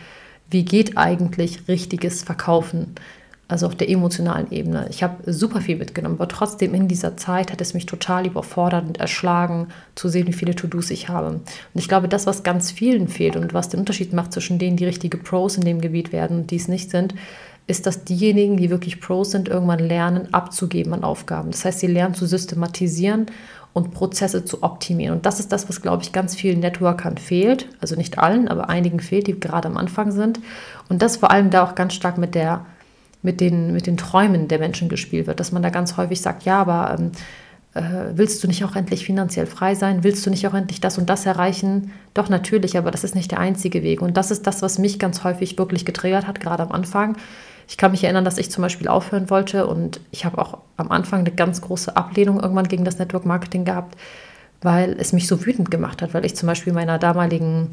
wie 0.51 0.65
geht 0.65 0.99
eigentlich 0.99 1.69
richtiges 1.69 2.23
Verkaufen, 2.23 2.95
also 3.49 3.67
auf 3.67 3.75
der 3.75 3.91
emotionalen 3.91 4.51
Ebene. 4.51 4.87
Ich 4.91 5.03
habe 5.03 5.31
super 5.31 5.61
viel 5.61 5.77
mitgenommen, 5.77 6.17
aber 6.17 6.29
trotzdem 6.29 6.75
in 6.75 6.89
dieser 6.89 7.17
Zeit 7.17 7.53
hat 7.53 7.61
es 7.61 7.75
mich 7.75 7.87
total 7.87 8.27
überfordert 8.27 8.87
und 8.87 9.01
erschlagen, 9.01 9.69
zu 9.95 10.09
sehen, 10.09 10.27
wie 10.27 10.33
viele 10.33 10.55
To-Dos 10.55 10.91
ich 10.91 11.09
habe. 11.09 11.29
Und 11.29 11.43
ich 11.75 11.89
glaube, 11.89 12.09
das, 12.09 12.27
was 12.27 12.45
ganz 12.45 12.71
vielen 12.71 13.09
fehlt 13.09 13.37
und 13.37 13.53
was 13.53 13.69
den 13.69 13.81
Unterschied 13.81 14.13
macht 14.13 14.33
zwischen 14.33 14.59
denen, 14.59 14.77
die 14.77 14.87
richtige 14.87 15.19
Pros 15.19 15.57
in 15.57 15.65
dem 15.65 15.81
Gebiet 15.81 16.13
werden 16.13 16.39
und 16.39 16.51
die 16.51 16.57
es 16.57 16.69
nicht 16.69 16.91
sind, 16.91 17.15
ist, 17.67 17.87
dass 17.87 18.05
diejenigen, 18.05 18.57
die 18.57 18.71
wirklich 18.71 19.01
Pros 19.01 19.31
sind, 19.31 19.49
irgendwann 19.49 19.79
lernen, 19.79 20.33
abzugeben 20.33 20.95
an 20.95 21.05
Aufgaben. 21.05 21.51
Das 21.51 21.65
heißt, 21.65 21.81
sie 21.81 21.87
lernen 21.87 22.15
zu 22.15 22.27
systematisieren 22.27 23.27
und 23.73 23.93
Prozesse 23.93 24.45
zu 24.45 24.63
optimieren. 24.63 25.17
Und 25.17 25.27
das 25.27 25.41
ist 25.41 25.53
das, 25.53 25.69
was, 25.69 25.81
glaube 25.81 26.03
ich, 26.03 26.13
ganz 26.13 26.35
vielen 26.35 26.61
Networkern 26.61 27.17
fehlt. 27.19 27.69
Also 27.81 27.97
nicht 27.97 28.19
allen, 28.19 28.49
aber 28.49 28.69
einigen 28.69 29.01
fehlt, 29.01 29.27
die 29.27 29.39
gerade 29.39 29.69
am 29.69 29.77
Anfang 29.77 30.11
sind. 30.13 30.41
Und 30.89 31.03
das 31.03 31.19
vor 31.19 31.31
allem 31.31 31.51
da 31.51 31.65
auch 31.65 31.75
ganz 31.75 31.95
stark 31.95 32.19
mit, 32.19 32.35
der, 32.35 32.67
mit, 33.23 33.41
den, 33.41 33.73
mit 33.73 33.87
den 33.87 33.97
Träumen 33.97 34.49
der 34.49 34.59
Menschen 34.59 34.89
gespielt 34.89 35.27
wird. 35.27 35.41
Dass 35.41 35.53
man 35.53 35.63
da 35.63 35.71
ganz 35.71 35.97
häufig 35.97 36.21
sagt, 36.21 36.45
ja, 36.45 36.61
aber 36.61 36.97
ähm, 36.99 37.13
äh, 37.75 38.17
willst 38.17 38.43
du 38.43 38.49
nicht 38.49 38.65
auch 38.65 38.77
endlich 38.77 39.05
finanziell 39.05 39.47
frei 39.47 39.75
sein? 39.75 40.05
Willst 40.05 40.27
du 40.27 40.31
nicht 40.31 40.47
auch 40.47 40.55
endlich 40.55 40.81
das 40.81 40.99
und 40.99 41.09
das 41.09 41.27
erreichen? 41.27 41.93
Doch 42.15 42.29
natürlich, 42.29 42.77
aber 42.77 42.91
das 42.91 43.05
ist 43.05 43.15
nicht 43.15 43.31
der 43.31 43.41
einzige 43.41 43.83
Weg. 43.83 44.03
Und 44.03 44.17
das 44.17 44.31
ist 44.31 44.47
das, 44.47 44.63
was 44.63 44.79
mich 44.79 44.99
ganz 44.99 45.25
häufig 45.25 45.57
wirklich 45.59 45.85
getriggert 45.85 46.27
hat, 46.27 46.41
gerade 46.41 46.63
am 46.63 46.73
Anfang 46.73 47.17
ich 47.69 47.77
kann 47.77 47.91
mich 47.91 48.05
erinnern, 48.05 48.25
dass 48.25 48.39
ich 48.39 48.51
zum 48.51 48.63
Beispiel 48.63 48.89
aufhören 48.89 49.31
wollte 49.31 49.67
und 49.67 50.01
ich 50.11 50.25
habe 50.25 50.39
auch 50.39 50.59
am 50.77 50.91
Anfang 50.91 51.21
eine 51.21 51.31
ganz 51.31 51.61
große 51.61 51.97
Ablehnung 51.97 52.41
irgendwann 52.41 52.69
gegen 52.69 52.85
das 52.85 52.99
Network 52.99 53.25
Marketing 53.25 53.65
gehabt, 53.65 53.97
weil 54.61 54.97
es 54.99 55.13
mich 55.13 55.27
so 55.27 55.45
wütend 55.47 55.71
gemacht 55.71 56.03
hat, 56.03 56.15
weil 56.15 56.25
ich 56.25 56.37
zum 56.37 56.49
Beispiel 56.49 56.73
meiner 56.73 56.99
damaligen, 56.99 57.71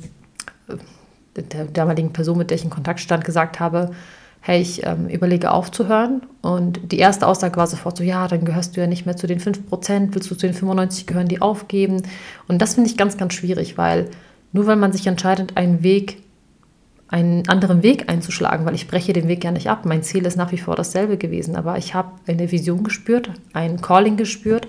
äh, 0.67 1.41
der 1.41 1.65
damaligen 1.65 2.13
Person, 2.13 2.37
mit 2.37 2.49
der 2.49 2.55
ich 2.55 2.63
in 2.63 2.69
Kontakt 2.69 2.99
stand, 2.99 3.25
gesagt 3.25 3.59
habe, 3.59 3.91
hey, 4.41 4.61
ich 4.61 4.85
ähm, 4.85 5.07
überlege 5.07 5.51
aufzuhören. 5.51 6.21
Und 6.41 6.91
die 6.91 6.99
erste 6.99 7.27
Aussage 7.27 7.57
war 7.57 7.67
sofort 7.67 7.97
so, 7.97 8.03
ja, 8.03 8.27
dann 8.27 8.45
gehörst 8.45 8.75
du 8.75 8.81
ja 8.81 8.87
nicht 8.87 9.05
mehr 9.05 9.17
zu 9.17 9.27
den 9.27 9.39
5%, 9.39 10.09
willst 10.13 10.31
du 10.31 10.35
zu 10.35 10.47
den 10.47 10.53
95 10.53 11.05
gehören, 11.07 11.27
die 11.27 11.41
aufgeben. 11.41 12.03
Und 12.47 12.61
das 12.61 12.75
finde 12.75 12.89
ich 12.89 12.97
ganz, 12.97 13.17
ganz 13.17 13.33
schwierig, 13.33 13.77
weil 13.77 14.09
nur 14.51 14.65
weil 14.65 14.77
man 14.77 14.91
sich 14.91 15.05
entscheidet, 15.07 15.57
einen 15.57 15.83
Weg 15.83 16.17
einen 17.09 17.49
anderen 17.49 17.81
Weg 17.81 18.07
einzuschlagen, 18.07 18.67
weil 18.67 18.75
ich 18.75 18.87
breche 18.87 19.13
den 19.13 19.27
Weg 19.27 19.43
ja 19.43 19.51
nicht 19.51 19.67
ab. 19.67 19.83
Mein 19.83 20.03
Ziel 20.03 20.27
ist 20.27 20.37
nach 20.37 20.51
wie 20.51 20.59
vor 20.59 20.75
dasselbe 20.75 21.17
gewesen, 21.17 21.55
aber 21.55 21.77
ich 21.77 21.95
habe 21.95 22.11
eine 22.27 22.51
Vision 22.51 22.83
gespürt, 22.83 23.31
ein 23.51 23.81
Calling 23.81 24.15
gespürt 24.15 24.67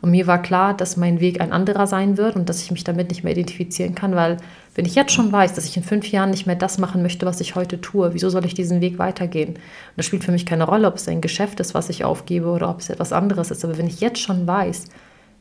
und 0.00 0.10
mir 0.10 0.26
war 0.26 0.40
klar, 0.40 0.76
dass 0.76 0.96
mein 0.96 1.20
Weg 1.20 1.40
ein 1.40 1.52
anderer 1.52 1.86
sein 1.86 2.16
wird 2.16 2.36
und 2.36 2.48
dass 2.48 2.62
ich 2.62 2.70
mich 2.70 2.84
damit 2.84 3.08
nicht 3.10 3.24
mehr 3.24 3.32
identifizieren 3.32 3.94
kann, 3.94 4.14
weil 4.14 4.36
wenn 4.74 4.84
ich 4.84 4.94
jetzt 4.94 5.12
schon 5.12 5.32
weiß, 5.32 5.54
dass 5.54 5.64
ich 5.64 5.76
in 5.76 5.82
fünf 5.82 6.10
Jahren 6.12 6.30
nicht 6.30 6.46
mehr 6.46 6.54
das 6.54 6.78
machen 6.78 7.02
möchte, 7.02 7.26
was 7.26 7.40
ich 7.40 7.56
heute 7.56 7.80
tue, 7.80 8.14
wieso 8.14 8.30
soll 8.30 8.44
ich 8.44 8.54
diesen 8.54 8.80
Weg 8.80 8.98
weitergehen? 8.98 9.50
Und 9.50 9.60
das 9.96 10.06
spielt 10.06 10.22
für 10.22 10.30
mich 10.32 10.46
keine 10.46 10.64
Rolle, 10.64 10.86
ob 10.86 10.96
es 10.96 11.08
ein 11.08 11.20
Geschäft 11.20 11.58
ist, 11.58 11.74
was 11.74 11.88
ich 11.88 12.04
aufgebe 12.04 12.46
oder 12.46 12.70
ob 12.70 12.78
es 12.80 12.90
etwas 12.90 13.12
anderes 13.12 13.50
ist. 13.50 13.64
Aber 13.64 13.76
wenn 13.76 13.88
ich 13.88 14.00
jetzt 14.00 14.20
schon 14.20 14.46
weiß, 14.46 14.84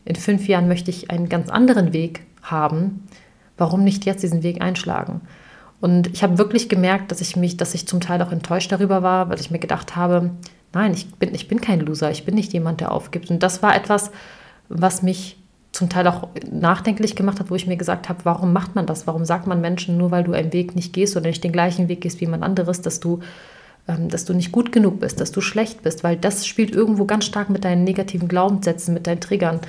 in 0.05 0.15
fünf 0.15 0.47
Jahren 0.47 0.67
möchte 0.67 0.89
ich 0.89 1.11
einen 1.11 1.29
ganz 1.29 1.49
anderen 1.49 1.93
Weg 1.93 2.21
haben, 2.41 3.03
warum 3.57 3.83
nicht 3.83 4.05
jetzt 4.05 4.23
diesen 4.23 4.41
Weg 4.41 4.61
einschlagen? 4.61 5.21
Und 5.81 6.07
ich 6.07 6.23
habe 6.23 6.39
wirklich 6.39 6.69
gemerkt, 6.69 7.11
dass 7.11 7.21
ich 7.21 7.35
mich, 7.35 7.57
dass 7.57 7.75
ich 7.75 7.87
zum 7.87 8.01
Teil 8.01 8.19
auch 8.23 8.31
enttäuscht 8.31 8.71
darüber 8.71 9.03
war, 9.03 9.29
weil 9.29 9.39
ich 9.39 9.51
mir 9.51 9.59
gedacht 9.59 9.95
habe, 9.95 10.31
Nein, 10.73 10.93
ich 10.93 11.11
bin, 11.15 11.33
ich 11.33 11.47
bin 11.47 11.61
kein 11.61 11.79
Loser, 11.79 12.11
ich 12.11 12.25
bin 12.25 12.35
nicht 12.35 12.53
jemand, 12.53 12.81
der 12.81 12.91
aufgibt. 12.91 13.29
Und 13.29 13.41
das 13.41 13.63
war 13.63 13.75
etwas, 13.75 14.11
was 14.69 15.01
mich 15.01 15.37
zum 15.71 15.89
Teil 15.89 16.07
auch 16.07 16.27
nachdenklich 16.49 17.15
gemacht 17.15 17.39
hat, 17.39 17.51
wo 17.51 17.55
ich 17.55 17.67
mir 17.67 17.77
gesagt 17.77 18.09
habe, 18.09 18.19
warum 18.23 18.51
macht 18.51 18.75
man 18.75 18.85
das? 18.85 19.05
Warum 19.05 19.25
sagt 19.25 19.47
man 19.47 19.61
Menschen, 19.61 19.97
nur 19.97 20.11
weil 20.11 20.23
du 20.23 20.33
einen 20.33 20.53
Weg 20.53 20.75
nicht 20.75 20.93
gehst 20.93 21.15
oder 21.15 21.27
nicht 21.27 21.43
den 21.43 21.51
gleichen 21.51 21.87
Weg 21.87 22.01
gehst 22.01 22.19
wie 22.19 22.25
jemand 22.25 22.43
anderes, 22.43 22.81
dass 22.81 22.99
du, 22.99 23.19
ähm, 23.87 24.09
dass 24.09 24.25
du 24.25 24.33
nicht 24.33 24.51
gut 24.51 24.71
genug 24.71 24.99
bist, 24.99 25.21
dass 25.21 25.31
du 25.31 25.39
schlecht 25.41 25.83
bist? 25.83 26.03
Weil 26.03 26.17
das 26.17 26.47
spielt 26.47 26.73
irgendwo 26.73 27.05
ganz 27.05 27.25
stark 27.25 27.49
mit 27.49 27.63
deinen 27.63 27.83
negativen 27.83 28.27
Glaubenssätzen, 28.27 28.93
mit 28.93 29.05
deinen 29.05 29.21
Triggern. 29.21 29.59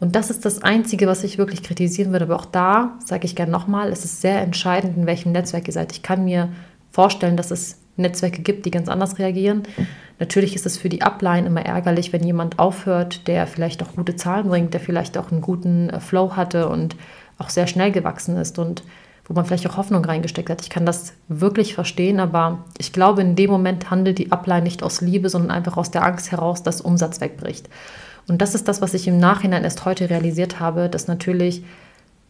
Und 0.00 0.16
das 0.16 0.30
ist 0.30 0.44
das 0.44 0.62
Einzige, 0.62 1.06
was 1.06 1.22
ich 1.22 1.38
wirklich 1.38 1.62
kritisieren 1.62 2.10
würde. 2.10 2.24
Aber 2.24 2.36
auch 2.36 2.44
da 2.44 2.98
sage 3.04 3.24
ich 3.24 3.36
gerne 3.36 3.52
nochmal, 3.52 3.92
es 3.92 4.04
ist 4.04 4.20
sehr 4.20 4.40
entscheidend, 4.40 4.96
in 4.96 5.06
welchem 5.06 5.30
Netzwerk 5.30 5.68
ihr 5.68 5.74
seid. 5.74 5.92
Ich 5.92 6.02
kann 6.02 6.24
mir 6.24 6.48
vorstellen, 6.90 7.36
dass 7.36 7.52
es 7.52 7.78
Netzwerke 7.96 8.42
gibt, 8.42 8.66
die 8.66 8.72
ganz 8.72 8.88
anders 8.88 9.20
reagieren. 9.20 9.62
Natürlich 10.18 10.54
ist 10.54 10.66
es 10.66 10.78
für 10.78 10.88
die 10.88 11.02
Upline 11.02 11.46
immer 11.46 11.64
ärgerlich, 11.64 12.12
wenn 12.12 12.24
jemand 12.24 12.58
aufhört, 12.58 13.26
der 13.26 13.46
vielleicht 13.46 13.82
auch 13.82 13.94
gute 13.94 14.16
Zahlen 14.16 14.48
bringt, 14.48 14.74
der 14.74 14.80
vielleicht 14.80 15.18
auch 15.18 15.32
einen 15.32 15.40
guten 15.40 15.90
äh, 15.90 16.00
Flow 16.00 16.36
hatte 16.36 16.68
und 16.68 16.96
auch 17.38 17.48
sehr 17.48 17.66
schnell 17.66 17.92
gewachsen 17.92 18.36
ist 18.36 18.58
und 18.58 18.82
wo 19.24 19.34
man 19.34 19.44
vielleicht 19.44 19.68
auch 19.68 19.76
Hoffnung 19.76 20.04
reingesteckt 20.04 20.50
hat. 20.50 20.62
Ich 20.62 20.70
kann 20.70 20.84
das 20.84 21.14
wirklich 21.28 21.74
verstehen, 21.74 22.20
aber 22.20 22.64
ich 22.78 22.92
glaube, 22.92 23.22
in 23.22 23.36
dem 23.36 23.50
Moment 23.50 23.90
handelt 23.90 24.18
die 24.18 24.32
Upline 24.32 24.62
nicht 24.62 24.82
aus 24.82 25.00
Liebe, 25.00 25.28
sondern 25.28 25.50
einfach 25.50 25.76
aus 25.76 25.90
der 25.90 26.04
Angst 26.04 26.32
heraus, 26.32 26.62
dass 26.62 26.80
Umsatz 26.80 27.20
wegbricht. 27.20 27.68
Und 28.28 28.42
das 28.42 28.54
ist 28.54 28.68
das, 28.68 28.82
was 28.82 28.94
ich 28.94 29.08
im 29.08 29.18
Nachhinein 29.18 29.64
erst 29.64 29.84
heute 29.84 30.10
realisiert 30.10 30.60
habe, 30.60 30.88
dass 30.88 31.08
natürlich 31.08 31.64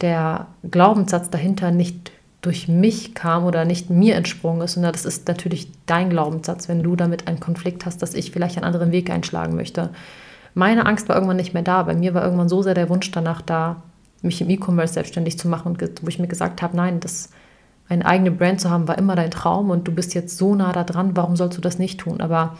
der 0.00 0.46
Glaubenssatz 0.70 1.30
dahinter 1.30 1.70
nicht 1.70 2.12
durch 2.42 2.68
mich 2.68 3.14
kam 3.14 3.44
oder 3.44 3.64
nicht 3.64 3.88
mir 3.88 4.16
entsprungen 4.16 4.60
ist, 4.62 4.74
sondern 4.74 4.92
das 4.92 5.06
ist 5.06 5.26
natürlich 5.28 5.68
dein 5.86 6.10
Glaubenssatz, 6.10 6.68
wenn 6.68 6.82
du 6.82 6.96
damit 6.96 7.28
einen 7.28 7.40
Konflikt 7.40 7.86
hast, 7.86 8.02
dass 8.02 8.14
ich 8.14 8.32
vielleicht 8.32 8.56
einen 8.56 8.66
anderen 8.66 8.92
Weg 8.92 9.10
einschlagen 9.10 9.54
möchte. 9.54 9.90
Meine 10.54 10.84
Angst 10.86 11.08
war 11.08 11.16
irgendwann 11.16 11.36
nicht 11.36 11.54
mehr 11.54 11.62
da. 11.62 11.84
Bei 11.84 11.94
mir 11.94 12.14
war 12.14 12.24
irgendwann 12.24 12.48
so 12.48 12.62
sehr 12.62 12.74
der 12.74 12.88
Wunsch 12.88 13.10
danach 13.10 13.40
da, 13.40 13.82
mich 14.22 14.40
im 14.40 14.50
E-Commerce 14.50 14.94
selbstständig 14.94 15.38
zu 15.38 15.48
machen, 15.48 15.78
wo 16.02 16.08
ich 16.08 16.18
mir 16.18 16.28
gesagt 16.28 16.62
habe, 16.62 16.76
nein, 16.76 17.00
das 17.00 17.30
eine 17.88 18.04
eigene 18.04 18.30
Brand 18.30 18.60
zu 18.60 18.70
haben, 18.70 18.88
war 18.88 18.98
immer 18.98 19.16
dein 19.16 19.30
Traum 19.30 19.70
und 19.70 19.86
du 19.88 19.92
bist 19.92 20.14
jetzt 20.14 20.36
so 20.36 20.54
nah 20.54 20.72
da 20.72 20.84
dran, 20.84 21.16
warum 21.16 21.36
sollst 21.36 21.56
du 21.56 21.62
das 21.62 21.78
nicht 21.78 22.00
tun? 22.00 22.20
Aber 22.20 22.56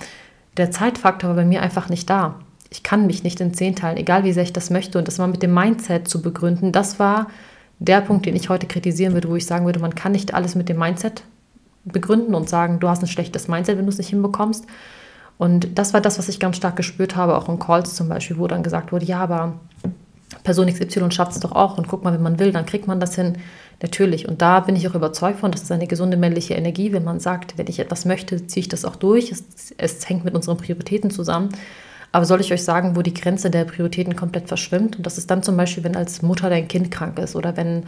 der 0.56 0.70
Zeitfaktor 0.70 1.30
war 1.30 1.36
bei 1.36 1.44
mir 1.44 1.62
einfach 1.62 1.88
nicht 1.88 2.08
da 2.08 2.36
ich 2.72 2.82
kann 2.82 3.06
mich 3.06 3.22
nicht 3.22 3.40
in 3.40 3.52
zehn 3.52 3.76
teilen, 3.76 3.98
egal 3.98 4.24
wie 4.24 4.32
sehr 4.32 4.42
ich 4.42 4.52
das 4.52 4.70
möchte. 4.70 4.98
Und 4.98 5.06
das 5.06 5.18
mal 5.18 5.28
mit 5.28 5.42
dem 5.42 5.52
Mindset 5.52 6.08
zu 6.08 6.22
begründen, 6.22 6.72
das 6.72 6.98
war 6.98 7.26
der 7.84 8.00
Punkt, 8.00 8.26
den 8.26 8.36
ich 8.36 8.48
heute 8.48 8.66
kritisieren 8.66 9.14
würde, 9.14 9.28
wo 9.28 9.36
ich 9.36 9.46
sagen 9.46 9.66
würde, 9.66 9.80
man 9.80 9.94
kann 9.94 10.12
nicht 10.12 10.34
alles 10.34 10.54
mit 10.54 10.68
dem 10.68 10.78
Mindset 10.78 11.24
begründen 11.84 12.34
und 12.34 12.48
sagen, 12.48 12.78
du 12.78 12.88
hast 12.88 13.02
ein 13.02 13.08
schlechtes 13.08 13.48
Mindset, 13.48 13.76
wenn 13.76 13.86
du 13.86 13.90
es 13.90 13.98
nicht 13.98 14.10
hinbekommst. 14.10 14.66
Und 15.38 15.78
das 15.78 15.92
war 15.92 16.00
das, 16.00 16.18
was 16.18 16.28
ich 16.28 16.38
ganz 16.38 16.56
stark 16.56 16.76
gespürt 16.76 17.16
habe, 17.16 17.36
auch 17.36 17.48
in 17.48 17.58
Calls 17.58 17.94
zum 17.94 18.08
Beispiel, 18.08 18.38
wo 18.38 18.46
dann 18.46 18.62
gesagt 18.62 18.92
wurde, 18.92 19.04
ja, 19.04 19.18
aber 19.20 19.54
Person 20.44 20.72
XY 20.72 21.10
schafft 21.10 21.32
es 21.32 21.40
doch 21.40 21.52
auch 21.52 21.78
und 21.78 21.88
guck 21.88 22.04
mal, 22.04 22.12
wenn 22.12 22.22
man 22.22 22.38
will, 22.38 22.52
dann 22.52 22.66
kriegt 22.66 22.86
man 22.86 23.00
das 23.00 23.14
hin. 23.14 23.38
Natürlich. 23.80 24.28
Und 24.28 24.40
da 24.40 24.60
bin 24.60 24.76
ich 24.76 24.88
auch 24.88 24.94
überzeugt 24.94 25.40
von, 25.40 25.50
das 25.50 25.62
ist 25.62 25.72
eine 25.72 25.88
gesunde 25.88 26.16
männliche 26.16 26.54
Energie, 26.54 26.92
wenn 26.92 27.02
man 27.02 27.18
sagt, 27.18 27.58
wenn 27.58 27.66
ich 27.66 27.80
etwas 27.80 28.04
möchte, 28.04 28.46
ziehe 28.46 28.62
ich 28.62 28.68
das 28.68 28.84
auch 28.84 28.94
durch. 28.94 29.32
Es, 29.32 29.74
es 29.76 30.08
hängt 30.08 30.24
mit 30.24 30.34
unseren 30.34 30.56
Prioritäten 30.56 31.10
zusammen. 31.10 31.48
Aber 32.12 32.26
soll 32.26 32.40
ich 32.40 32.52
euch 32.52 32.62
sagen, 32.62 32.95
wo 32.95 33.02
die 33.02 33.14
Grenze 33.14 33.50
der 33.50 33.64
Prioritäten 33.64 34.14
komplett 34.14 34.49
verschwimmt? 34.49 34.97
Und 34.97 35.07
das 35.07 35.19
ist 35.19 35.31
dann 35.31 35.42
zum 35.42 35.57
Beispiel, 35.57 35.83
wenn 35.83 35.97
als 35.97 36.23
Mutter 36.23 36.50
dein 36.50 36.69
Kind 36.69 36.90
krank 36.90 37.19
ist 37.19 37.35
oder 37.35 37.57
wenn 37.57 37.85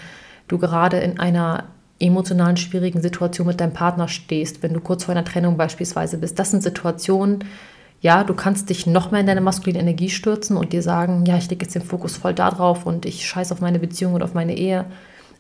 du 0.49 0.59
gerade 0.59 0.99
in 0.99 1.21
einer 1.21 1.65
emotionalen 2.01 2.57
schwierigen 2.57 3.01
Situation 3.01 3.47
mit 3.47 3.61
deinem 3.61 3.73
Partner 3.73 4.09
stehst, 4.09 4.63
wenn 4.63 4.73
du 4.73 4.81
kurz 4.81 5.05
vor 5.05 5.13
einer 5.13 5.25
Trennung 5.25 5.57
beispielsweise 5.57 6.19
bist. 6.19 6.39
Das 6.39 6.51
sind 6.51 6.63
Situationen, 6.63 7.45
ja, 8.01 8.25
du 8.25 8.35
kannst 8.35 8.69
dich 8.69 8.87
noch 8.87 9.11
mehr 9.11 9.21
in 9.21 9.27
deine 9.27 9.41
maskuline 9.41 9.79
Energie 9.79 10.11
stürzen 10.11 10.57
und 10.57 10.73
dir 10.73 10.83
sagen, 10.83 11.25
ja, 11.27 11.37
ich 11.39 11.49
lege 11.49 11.65
jetzt 11.65 11.75
den 11.75 11.83
Fokus 11.83 12.17
voll 12.17 12.35
darauf 12.35 12.85
und 12.85 13.07
ich 13.07 13.27
scheiße 13.27 13.55
auf 13.55 13.61
meine 13.61 13.79
Beziehung 13.79 14.15
und 14.15 14.23
auf 14.23 14.35
meine 14.35 14.57
Ehe. 14.57 14.85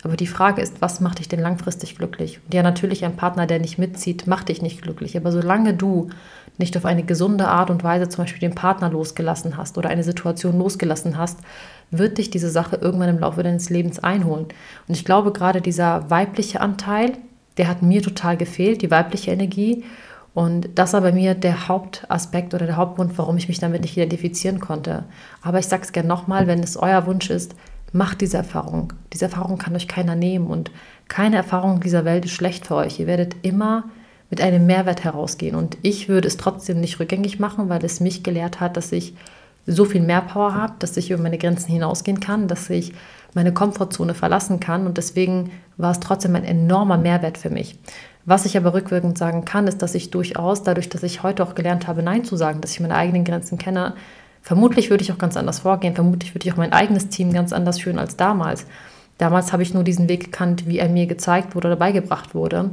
Aber 0.04 0.16
die 0.16 0.26
Frage 0.26 0.60
ist, 0.60 0.82
was 0.82 1.00
macht 1.00 1.18
dich 1.18 1.28
denn 1.28 1.40
langfristig 1.40 1.96
glücklich? 1.96 2.38
Und 2.44 2.52
ja, 2.52 2.62
natürlich 2.62 3.06
ein 3.06 3.16
Partner, 3.16 3.46
der 3.46 3.58
nicht 3.58 3.78
mitzieht, 3.78 4.26
macht 4.26 4.50
dich 4.50 4.60
nicht 4.60 4.82
glücklich. 4.82 5.16
Aber 5.16 5.32
solange 5.32 5.72
du 5.72 6.10
nicht 6.58 6.76
auf 6.76 6.84
eine 6.84 7.02
gesunde 7.02 7.48
Art 7.48 7.70
und 7.70 7.82
Weise 7.82 8.10
zum 8.10 8.24
Beispiel 8.24 8.40
den 8.40 8.54
Partner 8.54 8.90
losgelassen 8.90 9.56
hast 9.56 9.78
oder 9.78 9.88
eine 9.88 10.04
Situation 10.04 10.58
losgelassen 10.58 11.16
hast, 11.16 11.38
wird 11.90 12.18
dich 12.18 12.28
diese 12.28 12.50
Sache 12.50 12.76
irgendwann 12.76 13.08
im 13.08 13.18
Laufe 13.18 13.42
deines 13.42 13.70
Lebens 13.70 13.98
einholen. 13.98 14.46
Und 14.86 14.94
ich 14.94 15.06
glaube, 15.06 15.32
gerade 15.32 15.62
dieser 15.62 16.10
weibliche 16.10 16.60
Anteil, 16.60 17.12
der 17.56 17.68
hat 17.68 17.80
mir 17.80 18.02
total 18.02 18.36
gefehlt, 18.36 18.82
die 18.82 18.90
weibliche 18.90 19.30
Energie. 19.30 19.84
Und 20.34 20.68
das 20.74 20.92
war 20.92 21.00
bei 21.00 21.12
mir 21.12 21.34
der 21.34 21.68
Hauptaspekt 21.68 22.52
oder 22.52 22.66
der 22.66 22.76
Hauptgrund, 22.76 23.16
warum 23.16 23.38
ich 23.38 23.48
mich 23.48 23.58
damit 23.58 23.80
nicht 23.80 23.96
identifizieren 23.96 24.60
konnte. 24.60 25.04
Aber 25.40 25.60
ich 25.60 25.66
sage 25.66 25.84
es 25.84 25.92
gerne 25.92 26.08
nochmal, 26.08 26.46
wenn 26.46 26.58
es 26.58 26.76
euer 26.76 27.06
Wunsch 27.06 27.30
ist, 27.30 27.54
macht 27.94 28.20
diese 28.20 28.36
Erfahrung. 28.36 28.92
Diese 29.12 29.26
Erfahrung 29.26 29.56
kann 29.56 29.76
euch 29.76 29.86
keiner 29.86 30.16
nehmen 30.16 30.48
und 30.48 30.70
keine 31.08 31.36
Erfahrung 31.36 31.80
dieser 31.80 32.04
Welt 32.04 32.24
ist 32.24 32.32
schlecht 32.32 32.66
für 32.66 32.74
euch. 32.74 32.98
Ihr 32.98 33.06
werdet 33.06 33.36
immer 33.42 33.84
mit 34.30 34.40
einem 34.40 34.66
Mehrwert 34.66 35.04
herausgehen. 35.04 35.54
Und 35.54 35.78
ich 35.82 36.08
würde 36.08 36.26
es 36.26 36.36
trotzdem 36.36 36.80
nicht 36.80 36.98
rückgängig 36.98 37.38
machen, 37.38 37.68
weil 37.68 37.84
es 37.84 38.00
mich 38.00 38.24
gelehrt 38.24 38.58
hat, 38.58 38.76
dass 38.76 38.90
ich 38.90 39.14
so 39.66 39.84
viel 39.84 40.00
mehr 40.00 40.22
Power 40.22 40.54
habe, 40.54 40.74
dass 40.80 40.96
ich 40.96 41.10
über 41.12 41.22
meine 41.22 41.38
Grenzen 41.38 41.70
hinausgehen 41.70 42.18
kann, 42.18 42.48
dass 42.48 42.68
ich 42.68 42.92
meine 43.32 43.54
Komfortzone 43.54 44.14
verlassen 44.14 44.58
kann. 44.58 44.86
Und 44.86 44.98
deswegen 44.98 45.52
war 45.76 45.92
es 45.92 46.00
trotzdem 46.00 46.34
ein 46.34 46.44
enormer 46.44 46.98
Mehrwert 46.98 47.38
für 47.38 47.50
mich. 47.50 47.78
Was 48.24 48.44
ich 48.44 48.56
aber 48.56 48.74
rückwirkend 48.74 49.18
sagen 49.18 49.44
kann, 49.44 49.68
ist, 49.68 49.82
dass 49.82 49.94
ich 49.94 50.10
durchaus, 50.10 50.64
dadurch, 50.64 50.88
dass 50.88 51.04
ich 51.04 51.22
heute 51.22 51.44
auch 51.44 51.54
gelernt 51.54 51.86
habe, 51.86 52.02
Nein 52.02 52.24
zu 52.24 52.34
sagen, 52.34 52.60
dass 52.60 52.72
ich 52.72 52.80
meine 52.80 52.96
eigenen 52.96 53.24
Grenzen 53.24 53.58
kenne, 53.58 53.94
vermutlich 54.44 54.90
würde 54.90 55.02
ich 55.02 55.10
auch 55.10 55.18
ganz 55.18 55.36
anders 55.36 55.60
vorgehen. 55.60 55.94
Vermutlich 55.94 56.34
würde 56.34 56.46
ich 56.46 56.52
auch 56.52 56.58
mein 56.58 56.72
eigenes 56.72 57.08
Team 57.08 57.32
ganz 57.32 57.52
anders 57.52 57.80
führen 57.80 57.98
als 57.98 58.16
damals. 58.16 58.66
Damals 59.18 59.52
habe 59.52 59.62
ich 59.62 59.74
nur 59.74 59.84
diesen 59.84 60.08
Weg 60.08 60.24
gekannt, 60.24 60.68
wie 60.68 60.78
er 60.78 60.88
mir 60.88 61.06
gezeigt 61.06 61.54
wurde 61.54 61.68
oder 61.68 61.76
beigebracht 61.76 62.34
wurde. 62.34 62.70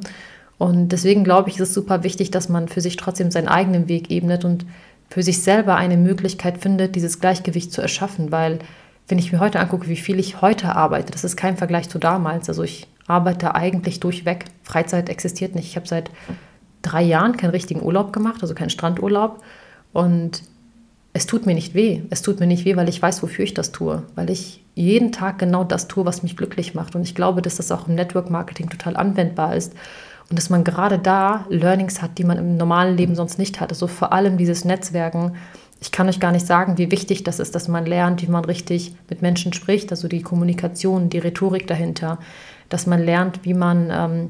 Und 0.58 0.90
deswegen 0.90 1.24
glaube 1.24 1.50
ich, 1.50 1.56
ist 1.56 1.70
es 1.70 1.74
super 1.74 2.04
wichtig, 2.04 2.30
dass 2.30 2.50
man 2.50 2.68
für 2.68 2.82
sich 2.82 2.98
trotzdem 2.98 3.32
seinen 3.32 3.48
eigenen 3.48 3.88
Weg 3.88 4.12
ebnet 4.12 4.46
und 4.46 4.66
für 5.10 5.24
sich 5.24 5.42
selber 5.42 5.76
eine 5.76 5.98
Möglichkeit 5.98 6.58
findet, 6.58 6.96
dieses 6.96 7.20
Gleichgewicht 7.20 7.72
zu 7.72 7.82
erschaffen. 7.82 8.32
Weil, 8.32 8.60
wenn 9.08 9.18
ich 9.18 9.32
mir 9.32 9.40
heute 9.40 9.60
angucke, 9.60 9.88
wie 9.88 9.96
viel 9.96 10.20
ich 10.20 10.42
heute 10.42 10.76
arbeite, 10.76 11.12
das 11.12 11.24
ist 11.24 11.38
kein 11.38 11.58
Vergleich 11.58 11.90
zu 11.90 12.00
damals. 12.00 12.50
Also 12.50 12.64
ich 12.64 12.88
arbeite 13.08 13.56
eigentlich 13.56 14.00
durchweg. 14.02 14.46
Freizeit 14.64 15.10
existiert 15.10 15.56
nicht. 15.56 15.68
Ich 15.68 15.78
habe 15.78 15.88
seit 15.88 16.12
drei 16.82 17.02
Jahren 17.02 17.38
keinen 17.38 17.52
richtigen 17.52 17.82
Urlaub 17.82 18.12
gemacht, 18.12 18.42
also 18.42 18.54
keinen 18.54 18.70
Strandurlaub. 18.70 19.42
Und 19.94 20.44
es 21.14 21.26
tut 21.28 21.46
mir 21.46 21.54
nicht 21.54 21.74
weh. 21.74 22.04
Es 22.10 22.22
tut 22.22 22.40
mir 22.40 22.48
nicht 22.48 22.66
weh, 22.66 22.76
weil 22.76 22.90
ich 22.90 23.02
weiß, 23.02 23.22
wofür 23.22 23.44
ich 23.44 23.54
das 23.54 23.72
tue. 23.72 24.04
Weil 24.16 24.30
ich 24.30 24.64
jeden 24.76 25.12
Tag 25.12 25.40
genau 25.40 25.64
das 25.64 25.88
tue, 25.88 26.06
was 26.06 26.24
mich 26.24 26.38
glücklich 26.38 26.74
macht. 26.74 26.96
Und 26.96 27.04
ich 27.04 27.16
glaube, 27.16 27.42
dass 27.42 27.58
das 27.58 27.72
auch 27.72 27.88
im 27.88 27.96
Network 27.96 28.30
Marketing 28.30 28.70
total 28.70 28.96
anwendbar 28.96 29.56
ist 29.56 29.74
und 30.30 30.40
dass 30.40 30.50
man 30.50 30.64
gerade 30.64 30.98
da 30.98 31.46
Learnings 31.50 32.02
hat, 32.02 32.18
die 32.18 32.24
man 32.24 32.38
im 32.38 32.56
normalen 32.56 32.96
Leben 32.96 33.16
sonst 33.16 33.38
nicht 33.38 33.60
hat. 33.60 33.72
Also 33.72 33.88
vor 33.88 34.14
allem 34.14 34.38
dieses 34.38 34.64
Netzwerken. 34.64 35.36
Ich 35.82 35.92
kann 35.92 36.08
euch 36.08 36.20
gar 36.20 36.32
nicht 36.32 36.48
sagen, 36.48 36.78
wie 36.78 36.92
wichtig 36.92 37.24
das 37.24 37.40
ist, 37.40 37.56
dass 37.56 37.68
man 37.68 37.86
lernt, 37.86 38.22
wie 38.22 38.32
man 38.32 38.46
richtig 38.46 38.96
mit 39.10 39.22
Menschen 39.22 39.52
spricht, 39.52 39.92
also 39.92 40.08
die 40.08 40.22
Kommunikation, 40.22 41.10
die 41.10 41.18
Rhetorik 41.18 41.68
dahinter, 41.68 42.20
dass 42.70 42.86
man 42.86 43.04
lernt, 43.04 43.44
wie 43.44 43.56
man 43.56 43.90
ähm, 43.92 44.30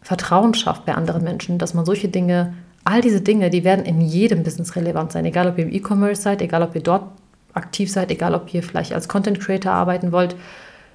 Vertrauen 0.00 0.54
schafft 0.54 0.86
bei 0.86 0.94
anderen 0.94 1.24
Menschen, 1.24 1.58
dass 1.58 1.74
man 1.74 1.84
solche 1.84 2.08
Dinge, 2.08 2.54
all 2.86 3.00
diese 3.00 3.20
Dinge, 3.20 3.50
die 3.50 3.64
werden 3.64 3.84
in 3.84 4.00
jedem 4.00 4.44
Business 4.44 4.76
relevant 4.76 5.10
sein, 5.10 5.24
egal 5.24 5.48
ob 5.48 5.58
ihr 5.58 5.64
im 5.64 5.72
E-Commerce 5.72 6.22
seid, 6.22 6.40
egal 6.40 6.62
ob 6.62 6.74
ihr 6.74 6.82
dort 6.82 7.04
aktiv 7.52 7.90
seid, 7.90 8.10
egal 8.10 8.34
ob 8.34 8.52
ihr 8.54 8.62
vielleicht 8.62 8.92
als 8.92 9.08
Content 9.08 9.40
Creator 9.40 9.72
arbeiten 9.72 10.12
wollt. 10.12 10.36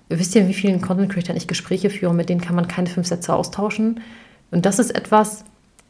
Wisst 0.08 0.36
ihr, 0.36 0.48
wie 0.48 0.54
vielen 0.54 0.80
Content 0.82 1.12
Creators 1.12 1.36
ich 1.36 1.48
Gespräche 1.48 1.90
führe, 1.90 2.14
mit 2.14 2.30
denen 2.30 2.40
kann 2.40 2.56
man 2.56 2.68
keine 2.68 2.88
fünf 2.88 3.08
Sätze 3.08 3.34
austauschen? 3.34 4.00
Und 4.52 4.66
das 4.66 4.80
ist 4.80 4.92
etwas, 4.92 5.44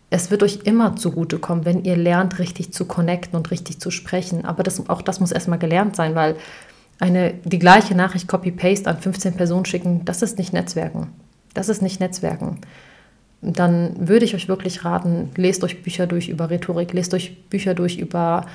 es 0.09 0.31
wird 0.31 0.41
euch 0.41 0.61
immer 0.63 0.95
zugutekommen, 0.95 1.65
wenn 1.65 1.83
ihr 1.83 1.97
lernt, 1.97 2.39
richtig 2.39 2.73
zu 2.73 2.85
connecten 2.85 3.37
und 3.37 3.51
richtig 3.51 3.79
zu 3.79 3.91
sprechen. 3.91 4.43
Aber 4.43 4.63
das, 4.63 4.89
auch 4.89 5.03
das 5.03 5.19
muss 5.19 5.31
erstmal 5.31 5.59
gelernt 5.59 5.95
sein, 5.95 6.15
weil 6.15 6.35
eine, 6.99 7.35
die 7.43 7.59
gleiche 7.59 7.93
Nachricht 7.93 8.27
Copy-Paste 8.27 8.89
an 8.89 8.97
15 8.97 9.35
Personen 9.35 9.65
schicken, 9.65 10.03
das 10.05 10.21
ist 10.21 10.39
nicht 10.39 10.51
Netzwerken. 10.51 11.09
Das 11.53 11.69
ist 11.69 11.81
nicht 11.81 11.99
Netzwerken. 11.99 12.59
Dann 13.41 14.07
würde 14.07 14.25
ich 14.25 14.35
euch 14.35 14.47
wirklich 14.47 14.85
raten, 14.85 15.31
lest 15.35 15.63
euch 15.63 15.81
Bücher 15.81 16.07
durch 16.07 16.29
über 16.29 16.49
Rhetorik, 16.49 16.93
lest 16.93 17.13
euch 17.13 17.49
Bücher 17.49 17.73
durch 17.73 17.97
über 17.97 18.45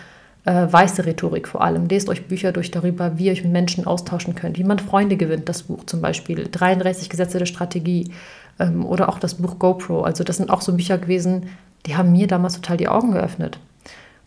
äh, 0.44 0.72
weiße 0.72 1.04
Rhetorik 1.04 1.48
vor 1.48 1.62
allem. 1.62 1.88
Lest 1.88 2.08
euch 2.08 2.28
Bücher 2.28 2.52
durch 2.52 2.70
darüber, 2.70 3.18
wie 3.18 3.26
ihr 3.26 3.32
euch 3.32 3.42
mit 3.42 3.52
Menschen 3.52 3.86
austauschen 3.86 4.34
könnt, 4.34 4.58
wie 4.58 4.64
man 4.64 4.78
Freunde 4.78 5.16
gewinnt, 5.16 5.48
das 5.48 5.64
Buch 5.64 5.84
zum 5.86 6.00
Beispiel, 6.00 6.48
33 6.50 7.10
Gesetze 7.10 7.38
der 7.38 7.46
Strategie 7.46 8.10
ähm, 8.58 8.86
oder 8.86 9.08
auch 9.08 9.18
das 9.18 9.34
Buch 9.34 9.58
GoPro. 9.58 10.02
Also 10.02 10.24
das 10.24 10.36
sind 10.36 10.50
auch 10.50 10.62
so 10.62 10.72
Bücher 10.74 10.98
gewesen, 10.98 11.48
die 11.84 11.96
haben 11.96 12.12
mir 12.12 12.28
damals 12.28 12.54
total 12.54 12.76
die 12.76 12.88
Augen 12.88 13.12
geöffnet. 13.12 13.58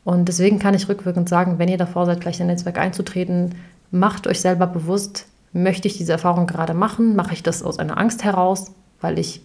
Und 0.03 0.27
deswegen 0.27 0.59
kann 0.59 0.73
ich 0.73 0.89
rückwirkend 0.89 1.29
sagen, 1.29 1.57
wenn 1.57 1.69
ihr 1.69 1.77
davor 1.77 2.05
seid, 2.05 2.21
gleich 2.21 2.39
in 2.39 2.43
ein 2.43 2.47
Netzwerk 2.47 2.77
einzutreten, 2.77 3.55
macht 3.91 4.27
euch 4.27 4.41
selber 4.41 4.67
bewusst, 4.67 5.25
möchte 5.53 5.87
ich 5.87 5.97
diese 5.97 6.11
Erfahrung 6.11 6.47
gerade 6.47 6.73
machen? 6.73 7.15
Mache 7.15 7.33
ich 7.33 7.43
das 7.43 7.63
aus 7.63 7.79
einer 7.79 7.97
Angst 7.97 8.23
heraus, 8.23 8.71
weil 9.01 9.19
ich 9.19 9.41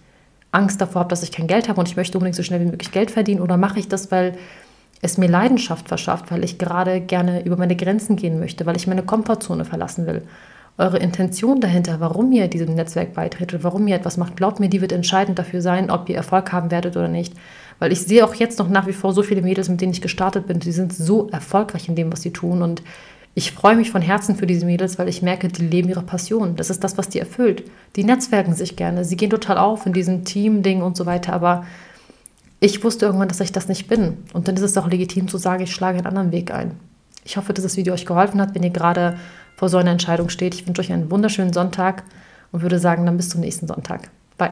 Angst 0.54 0.80
davor 0.80 1.00
habe, 1.00 1.10
dass 1.10 1.22
ich 1.22 1.32
kein 1.32 1.46
Geld 1.46 1.68
habe 1.68 1.80
und 1.80 1.88
ich 1.88 1.96
möchte 1.96 2.18
unbedingt 2.18 2.36
so 2.36 2.42
schnell 2.42 2.60
wie 2.60 2.70
möglich 2.70 2.92
Geld 2.92 3.10
verdienen? 3.10 3.40
Oder 3.40 3.56
mache 3.56 3.78
ich 3.78 3.88
das, 3.88 4.10
weil 4.10 4.34
es 5.02 5.18
mir 5.18 5.28
Leidenschaft 5.28 5.88
verschafft, 5.88 6.30
weil 6.30 6.44
ich 6.44 6.58
gerade 6.58 7.00
gerne 7.00 7.44
über 7.44 7.56
meine 7.56 7.76
Grenzen 7.76 8.16
gehen 8.16 8.38
möchte, 8.38 8.64
weil 8.64 8.76
ich 8.76 8.86
meine 8.86 9.02
Komfortzone 9.02 9.64
verlassen 9.64 10.06
will. 10.06 10.22
Eure 10.76 10.98
Intention 10.98 11.60
dahinter, 11.60 12.00
warum 12.00 12.32
ihr 12.32 12.48
diesem 12.48 12.74
Netzwerk 12.74 13.14
beitretet, 13.14 13.62
warum 13.62 13.86
ihr 13.86 13.96
etwas 13.96 14.16
macht, 14.16 14.36
glaubt 14.36 14.58
mir, 14.58 14.68
die 14.68 14.80
wird 14.80 14.92
entscheidend 14.92 15.38
dafür 15.38 15.60
sein, 15.60 15.90
ob 15.90 16.08
ihr 16.08 16.16
Erfolg 16.16 16.52
haben 16.52 16.70
werdet 16.70 16.96
oder 16.96 17.08
nicht. 17.08 17.34
Weil 17.78 17.92
ich 17.92 18.00
sehe 18.00 18.24
auch 18.24 18.34
jetzt 18.34 18.58
noch 18.58 18.68
nach 18.68 18.86
wie 18.86 18.92
vor 18.92 19.12
so 19.12 19.22
viele 19.22 19.42
Mädels, 19.42 19.68
mit 19.68 19.80
denen 19.80 19.92
ich 19.92 20.00
gestartet 20.00 20.46
bin, 20.46 20.58
die 20.58 20.72
sind 20.72 20.92
so 20.92 21.28
erfolgreich 21.28 21.88
in 21.88 21.94
dem, 21.94 22.12
was 22.12 22.22
sie 22.22 22.32
tun. 22.32 22.62
Und 22.62 22.82
ich 23.34 23.50
freue 23.50 23.74
mich 23.74 23.90
von 23.90 24.00
Herzen 24.00 24.36
für 24.36 24.46
diese 24.46 24.64
Mädels, 24.64 24.98
weil 24.98 25.08
ich 25.08 25.20
merke, 25.20 25.48
die 25.48 25.66
leben 25.66 25.88
ihre 25.88 26.02
Passion. 26.02 26.54
Das 26.54 26.70
ist 26.70 26.84
das, 26.84 26.96
was 26.96 27.08
die 27.08 27.18
erfüllt. 27.18 27.64
Die 27.96 28.04
netzwerken 28.04 28.54
sich 28.54 28.76
gerne. 28.76 29.04
Sie 29.04 29.16
gehen 29.16 29.30
total 29.30 29.58
auf 29.58 29.86
in 29.86 29.92
diesem 29.92 30.24
Team-Ding 30.24 30.82
und 30.82 30.96
so 30.96 31.04
weiter. 31.04 31.32
Aber 31.32 31.64
ich 32.60 32.84
wusste 32.84 33.06
irgendwann, 33.06 33.28
dass 33.28 33.40
ich 33.40 33.50
das 33.50 33.66
nicht 33.66 33.88
bin. 33.88 34.18
Und 34.32 34.46
dann 34.46 34.54
ist 34.54 34.62
es 34.62 34.78
auch 34.78 34.88
legitim 34.88 35.26
zu 35.26 35.36
sagen, 35.36 35.64
ich 35.64 35.74
schlage 35.74 35.98
einen 35.98 36.06
anderen 36.06 36.30
Weg 36.30 36.52
ein. 36.52 36.72
Ich 37.24 37.36
hoffe, 37.36 37.52
dass 37.52 37.64
das 37.64 37.76
Video 37.76 37.92
euch 37.92 38.06
geholfen 38.06 38.40
hat, 38.40 38.54
wenn 38.54 38.62
ihr 38.62 38.70
gerade 38.70 39.16
vor 39.56 39.68
so 39.68 39.78
einer 39.78 39.90
Entscheidung 39.90 40.28
steht. 40.28 40.54
Ich 40.54 40.66
wünsche 40.66 40.82
euch 40.82 40.92
einen 40.92 41.10
wunderschönen 41.10 41.52
Sonntag 41.52 42.04
und 42.52 42.62
würde 42.62 42.78
sagen, 42.78 43.04
dann 43.04 43.16
bis 43.16 43.30
zum 43.30 43.40
nächsten 43.40 43.66
Sonntag. 43.66 44.10